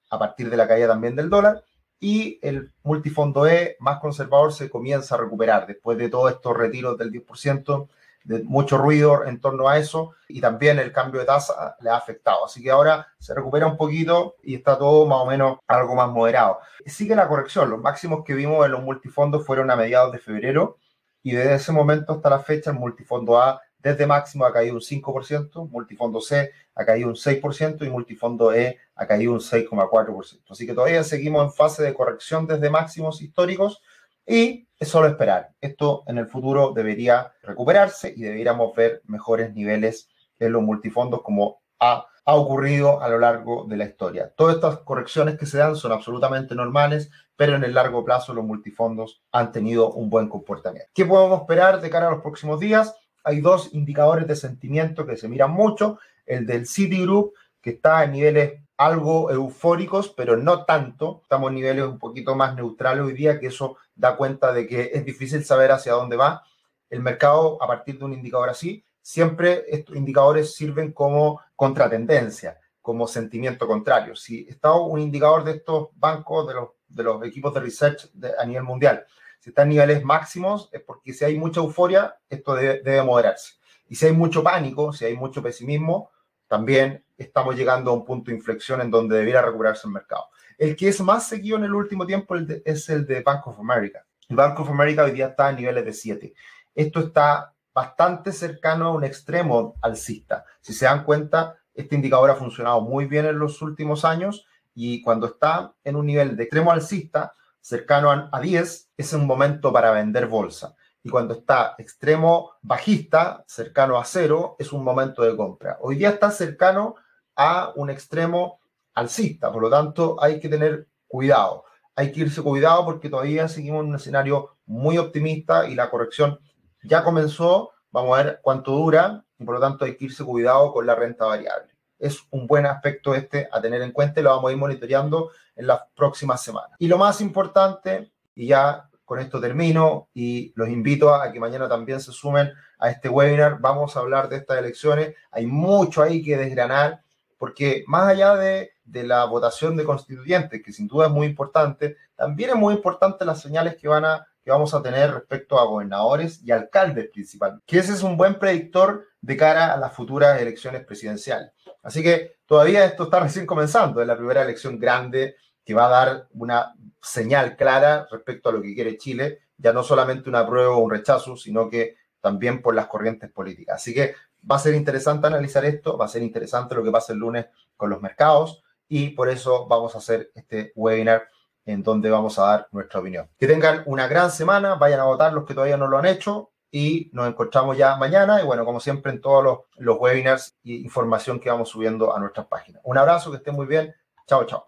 a 0.10 0.20
partir 0.20 0.50
de 0.50 0.58
la 0.58 0.68
caída 0.68 0.90
también 0.90 1.16
del 1.16 1.30
dólar, 1.30 1.64
y 1.98 2.38
el 2.42 2.74
multifondo 2.84 3.48
E 3.48 3.78
más 3.80 4.00
conservador 4.00 4.52
se 4.52 4.70
comienza 4.70 5.16
a 5.16 5.20
recuperar 5.20 5.68
después 5.68 5.98
de 5.98 6.10
todos 6.10 6.34
estos 6.34 6.56
retiros 6.56 6.98
del 6.98 7.14
10%, 7.14 7.88
de 8.26 8.44
mucho 8.44 8.78
ruido 8.78 9.24
en 9.26 9.40
torno 9.40 9.70
a 9.70 9.78
eso 9.78 10.12
y 10.28 10.42
también 10.42 10.80
el 10.80 10.92
cambio 10.92 11.20
de 11.20 11.28
tasa 11.28 11.78
le 11.80 11.90
ha 11.90 11.96
afectado. 11.96 12.46
Así 12.46 12.62
que 12.62 12.72
ahora 12.72 13.08
se 13.20 13.34
recupera 13.34 13.68
un 13.68 13.78
poquito 13.78 14.36
y 14.44 14.56
está 14.56 14.78
todo 14.78 15.06
más 15.06 15.20
o 15.20 15.26
menos 15.28 15.60
algo 15.68 15.96
más 15.96 16.10
moderado. 16.10 16.60
Sigue 16.86 17.16
la 17.16 17.28
corrección. 17.28 17.70
Los 17.70 17.80
máximos 17.80 18.24
que 18.26 18.34
vimos 18.34 18.66
en 18.66 18.72
los 18.72 18.82
multifondos 18.82 19.46
fueron 19.46 19.72
a 19.72 19.76
mediados 19.76 20.12
de 20.12 20.20
febrero 20.20 20.78
y 21.22 21.32
desde 21.32 21.56
ese 21.56 21.72
momento 21.72 22.14
hasta 22.14 22.30
la 22.30 22.40
fecha 22.40 22.72
el 22.72 22.78
multifondo 22.78 23.40
A 23.40 23.62
desde 23.78 24.08
máximo 24.08 24.46
ha 24.46 24.52
caído 24.52 24.74
un 24.74 24.82
5%, 24.82 25.70
multifondo 25.70 26.20
C 26.20 26.52
ha 26.74 26.86
caído 26.86 27.08
un 27.08 27.16
6% 27.16 27.86
y 27.86 27.90
multifondo 27.92 28.52
E 28.52 28.80
ha 28.96 29.06
caído 29.06 29.34
un 29.34 29.40
6,4%. 29.40 30.42
Así 30.50 30.66
que 30.66 30.74
todavía 30.74 31.04
seguimos 31.04 31.44
en 31.44 31.54
fase 31.54 31.84
de 31.84 31.94
corrección 31.94 32.48
desde 32.48 32.72
máximos 32.72 33.22
históricos 33.22 33.84
y 34.26 34.68
es 34.78 34.88
solo 34.88 35.08
esperar. 35.08 35.52
Esto 35.62 36.04
en 36.08 36.18
el 36.18 36.28
futuro 36.28 36.72
debería 36.74 37.34
recuperarse 37.44 38.14
y 38.16 38.22
deberíamos 38.22 38.76
ver 38.76 39.02
mejores 39.06 39.54
niveles 39.54 40.10
en 40.40 40.52
los 40.52 40.64
multifondos 40.64 41.22
como 41.22 41.62
ha, 41.80 42.06
ha, 42.26 42.36
ocurrido 42.36 43.02
a 43.02 43.08
lo 43.08 43.20
largo 43.20 43.66
de 43.66 43.78
la 43.78 43.86
historia. 43.86 44.34
Todas 44.36 44.56
estas 44.56 44.80
correcciones 44.80 45.38
que 45.38 45.46
se 45.46 45.58
dan 45.58 45.76
son 45.76 45.92
absolutamente 45.92 46.56
normales, 46.56 47.10
pero 47.36 47.56
en 47.56 47.64
el 47.64 47.74
largo 47.74 48.04
plazo 48.04 48.34
los 48.34 48.46
multifondos 48.46 49.22
han 49.32 49.52
tenido 49.52 49.92
un 49.92 50.10
buen 50.10 50.28
comportamiento. 50.28 50.90
¿Qué 50.94 51.06
podemos 51.06 51.42
esperar 51.42 51.82
de 51.82 51.90
cara 51.90 52.08
a 52.08 52.12
los 52.12 52.22
próximos 52.22 52.60
días? 52.60 52.96
Hay 53.24 53.42
dos 53.42 53.74
indicadores 53.74 54.28
de 54.28 54.36
sentimiento 54.36 55.06
que 55.06 55.18
se 55.18 55.28
miran 55.28 55.52
mucho. 55.52 56.00
El 56.26 56.46
del 56.46 56.68
Citigroup, 56.68 57.34
que 57.62 57.72
está 57.72 58.04
en 58.04 58.12
niveles 58.12 58.62
algo 58.78 59.32
eufóricos, 59.32 60.10
pero 60.10 60.38
no 60.38 60.66
tanto. 60.66 61.22
Estamos 61.24 61.50
en 61.50 61.56
niveles 61.56 61.86
un 61.86 62.00
poquito 62.00 62.36
más 62.36 62.56
neutrales 62.56 63.04
hoy 63.04 63.14
día, 63.14 63.40
que 63.40 63.48
eso 63.48 63.78
da 63.96 64.16
cuenta 64.16 64.52
de 64.54 64.68
que 64.68 64.92
es 64.94 65.06
difícil 65.06 65.44
saber 65.46 65.72
hacia 65.72 65.94
dónde 65.94 66.18
va 66.18 66.44
el 66.90 67.02
mercado 67.02 67.62
a 67.62 67.68
partir 67.68 67.98
de 67.98 68.06
un 68.06 68.14
indicador 68.14 68.50
así. 68.50 68.84
Siempre 69.02 69.66
estos 69.68 69.96
indicadores 69.96 70.56
sirven 70.56 70.92
como 70.92 71.42
contratendencia, 71.56 72.60
como 72.82 73.08
sentimiento 73.08 73.68
contrario. 73.68 74.16
Si 74.16 74.48
está 74.50 74.74
un 74.74 75.00
indicador 75.00 75.44
de 75.44 75.54
estos 75.54 75.90
bancos, 75.96 76.48
de 76.88 77.04
los, 77.04 77.24
equipos 77.24 77.54
de 77.54 77.60
research 77.60 78.10
a 78.38 78.46
nivel 78.46 78.64
mundial, 78.64 79.06
si 79.40 79.50
está 79.50 79.64
en 79.64 79.70
niveles 79.70 80.04
máximos, 80.04 80.70
es 80.72 80.82
porque 80.82 81.14
si 81.14 81.24
hay 81.24 81.38
mucha 81.38 81.60
euforia, 81.60 82.18
esto 82.30 82.56
debe, 82.56 82.82
debe 82.82 83.04
moderarse. 83.04 83.54
Y 83.88 83.96
si 83.96 84.08
hay 84.08 84.14
mucho 84.14 84.44
pánico, 84.44 84.92
si 84.92 85.06
hay 85.06 85.16
mucho 85.16 85.44
pesimismo, 85.44 86.10
también 86.48 87.05
estamos 87.18 87.56
llegando 87.56 87.92
a 87.92 87.94
un 87.94 88.06
punto 88.06 88.32
de 88.32 88.38
inflexión 88.38 88.82
en 88.82 88.92
donde 88.92 89.18
debiera 89.18 89.42
recuperarse 89.42 89.88
el 89.88 89.94
mercado. 89.94 90.26
El 90.58 90.76
que 90.76 90.88
es 90.88 91.02
más 91.02 91.28
seguido 91.28 91.58
en 91.58 91.66
el 91.66 91.74
último 91.74 92.06
tiempo 92.06 92.36
es 92.36 92.90
el 92.90 93.06
de 93.06 93.22
Bank 93.22 93.46
of 93.48 93.60
America. 93.60 94.06
El 94.28 94.36
Bank 94.36 94.60
of 94.60 94.70
America 94.70 95.04
hoy 95.04 95.12
día 95.12 95.28
está 95.28 95.48
a 95.48 95.52
niveles 95.52 95.86
de 95.86 95.94
7. 95.94 96.34
Esto 96.74 97.00
está 97.00 97.54
bastante 97.74 98.32
cercano 98.32 98.88
a 98.88 98.92
un 98.92 99.04
extremo 99.04 99.76
alcista. 99.82 100.46
Si 100.62 100.74
se 100.74 100.86
dan 100.86 101.04
cuenta, 101.04 101.58
este 101.74 101.96
indicador 101.96 102.30
ha 102.30 102.36
funcionado 102.36 102.82
muy 102.82 103.06
bien 103.06 103.26
en 103.26 103.38
los 103.38 103.62
últimos 103.62 104.06
años 104.06 104.46
y 104.74 105.02
cuando 105.02 105.28
está 105.28 105.74
en 105.84 105.96
un 105.96 106.06
nivel 106.06 106.36
de 106.36 106.44
extremo 106.44 106.72
alcista, 106.72 107.34
cercano 107.60 108.30
a 108.32 108.40
10, 108.40 108.92
es 108.96 109.14
un 109.14 109.26
momento 109.26 109.74
para 109.74 109.92
vender 109.92 110.28
bolsa 110.28 110.76
y 111.06 111.10
cuando 111.10 111.36
está 111.36 111.76
extremo 111.78 112.54
bajista, 112.64 113.44
cercano 113.46 114.00
a 114.00 114.06
cero, 114.06 114.56
es 114.58 114.74
un 114.74 114.84
momento 114.84 115.22
de 115.22 115.38
compra. 115.38 115.78
Hoy 115.82 115.98
día 115.98 116.10
está 116.10 116.32
cercano 116.32 116.96
a 117.36 117.72
un 117.76 117.90
extremo 117.90 118.60
alcista, 118.94 119.52
por 119.52 119.62
lo 119.62 119.70
tanto 119.70 120.22
hay 120.22 120.40
que 120.40 120.50
tener 120.50 120.88
cuidado. 121.08 121.66
Hay 121.96 122.12
que 122.12 122.22
irse 122.22 122.42
cuidado 122.42 122.84
porque 122.86 123.10
todavía 123.10 123.48
seguimos 123.48 123.84
en 123.84 123.90
un 123.90 123.96
escenario 123.96 124.58
muy 124.66 124.98
optimista 124.98 125.68
y 125.68 125.76
la 125.76 125.90
corrección 125.90 126.40
ya 126.84 127.04
comenzó. 127.04 127.72
Vamos 127.92 128.18
a 128.18 128.24
ver 128.24 128.40
cuánto 128.42 128.72
dura 128.72 129.24
y 129.40 129.46
por 129.46 129.56
lo 129.56 129.62
tanto 129.62 129.86
hay 129.86 129.96
que 129.96 130.06
irse 130.06 130.24
cuidado 130.24 130.74
con 130.74 130.86
la 130.86 130.96
renta 130.96 131.26
variable. 131.26 131.74
Es 131.98 132.20
un 132.32 132.48
buen 132.48 132.66
aspecto 132.66 133.16
este 133.16 133.48
a 133.52 133.62
tener 133.62 133.82
en 133.82 133.92
cuenta 133.92 134.20
y 134.20 134.24
lo 134.24 134.32
vamos 134.32 134.50
a 134.50 134.52
ir 134.52 134.58
monitoreando 134.58 135.32
en 135.56 135.68
las 135.68 135.82
próximas 135.96 136.44
semanas. 136.44 136.72
Y 136.80 136.88
lo 136.88 136.98
más 136.98 137.22
importante, 137.22 138.12
y 138.34 138.48
ya 138.48 138.90
con 139.06 139.20
esto 139.20 139.40
termino 139.40 140.10
y 140.14 140.52
los 140.56 140.68
invito 140.68 141.14
a, 141.14 141.32
que 141.32 141.40
mañana 141.40 141.70
también 141.70 142.02
se 142.02 142.12
sumen 142.12 142.52
a 142.80 142.90
este 142.90 143.08
webinar. 143.08 143.60
Vamos 143.62 143.96
a 143.96 144.00
hablar 144.00 144.28
de 144.28 144.38
estas 144.38 144.58
elecciones. 144.58 145.16
Hay 145.32 145.46
mucho 145.46 146.02
ahí 146.02 146.24
que 146.24 146.36
desgranar 146.36 147.05
porque 147.38 147.84
más 147.88 148.08
allá 148.08 148.36
de, 148.36 148.72
de, 148.84 149.04
la 149.04 149.26
votación 149.26 149.76
de 149.76 149.84
constituyentes, 149.84 150.62
que 150.64 150.72
sin 150.72 150.88
duda 150.88 151.08
es 151.08 151.12
muy 151.12 151.28
importante, 151.28 151.98
también 152.16 152.52
es 152.52 152.56
muy 152.56 152.74
importante 152.74 153.26
las 153.26 153.42
señales 153.42 153.76
que 153.76 153.88
van 153.88 154.06
a 154.06 154.28
que 154.46 154.52
vamos 154.52 154.76
a 154.76 154.82
tener 154.84 155.12
respecto 155.12 155.60
a 155.60 155.66
gobernadores 155.66 156.40
y 156.44 156.52
alcaldes 156.52 157.10
principalmente, 157.12 157.66
que 157.66 157.80
ese 157.80 157.94
es 157.94 158.04
un 158.04 158.16
buen 158.16 158.38
predictor 158.38 159.08
de 159.20 159.36
cara 159.36 159.74
a 159.74 159.78
las 159.78 159.92
futuras 159.92 160.40
elecciones 160.40 160.86
presidenciales. 160.86 161.50
Así 161.82 162.04
que 162.04 162.38
todavía 162.46 162.86
esto 162.86 163.06
está 163.06 163.20
recién 163.22 163.48
comenzando, 163.48 164.02
es 164.02 164.08
la 164.08 164.16
primera 164.16 164.44
elección 164.44 164.80
grande 164.80 165.36
que 165.66 165.74
va 165.74 165.88
a 165.88 165.90
dar 165.90 166.28
una 166.34 166.76
señal 167.02 167.56
clara 167.56 168.08
respecto 168.12 168.50
a 168.50 168.52
lo 168.52 168.62
que 168.62 168.76
quiere 168.76 169.00
Chile, 169.00 169.40
ya 169.58 169.74
no 169.74 169.82
solamente 169.82 170.30
una 170.30 170.46
prueba 170.48 170.76
o 170.76 170.80
un 170.80 170.92
rechazo, 170.92 171.36
sino 171.36 171.68
que 171.68 171.96
también 172.22 172.62
por 172.62 172.76
las 172.76 172.86
corrientes 172.86 173.32
políticas. 173.32 173.78
Así 173.78 173.96
que 173.96 174.14
va 174.50 174.58
a 174.58 174.60
ser 174.60 174.76
interesante 174.76 175.28
analizar 175.28 175.66
esto, 175.66 175.98
va 175.98 176.06
a 176.06 176.10
ser 176.10 176.24
interesante 176.24 176.76
lo 176.76 176.84
que 176.84 176.92
pasa 176.92 177.14
el 177.14 177.20
lunes 177.20 177.48
con 177.76 177.90
los 177.90 178.02
mercados 178.02 178.64
y 178.88 179.10
por 179.10 179.30
eso 179.30 179.68
vamos 179.68 179.96
a 179.96 179.98
hacer 179.98 180.32
este 180.36 180.72
webinar 180.76 181.28
en 181.66 181.82
donde 181.82 182.10
vamos 182.10 182.38
a 182.38 182.44
dar 182.44 182.68
nuestra 182.72 183.00
opinión. 183.00 183.30
Que 183.38 183.48
tengan 183.48 183.84
una 183.88 184.08
gran 184.08 184.30
semana, 184.30 184.76
vayan 184.76 185.00
a 185.00 185.06
votar 185.06 185.34
los 185.34 185.46
que 185.46 185.54
todavía 185.54 185.78
no 185.78 185.88
lo 185.88 185.98
han 185.98 186.06
hecho 186.06 186.52
y 186.72 187.10
nos 187.14 187.28
encontramos 187.28 187.78
ya 187.78 187.96
mañana 187.96 188.42
y 188.42 188.46
bueno, 188.46 188.66
como 188.66 188.80
siempre 188.80 189.12
en 189.12 189.22
todos 189.22 189.44
los, 189.44 189.60
los 189.78 189.98
webinars 190.00 190.56
y 190.64 190.84
información 190.84 191.40
que 191.40 191.50
vamos 191.50 191.70
subiendo 191.70 192.16
a 192.16 192.20
nuestras 192.20 192.48
páginas. 192.48 192.82
Un 192.86 192.98
abrazo, 192.98 193.32
que 193.32 193.38
estén 193.38 193.56
muy 193.56 193.66
bien. 193.66 193.94
Chao, 194.28 194.46
chao. 194.46 194.64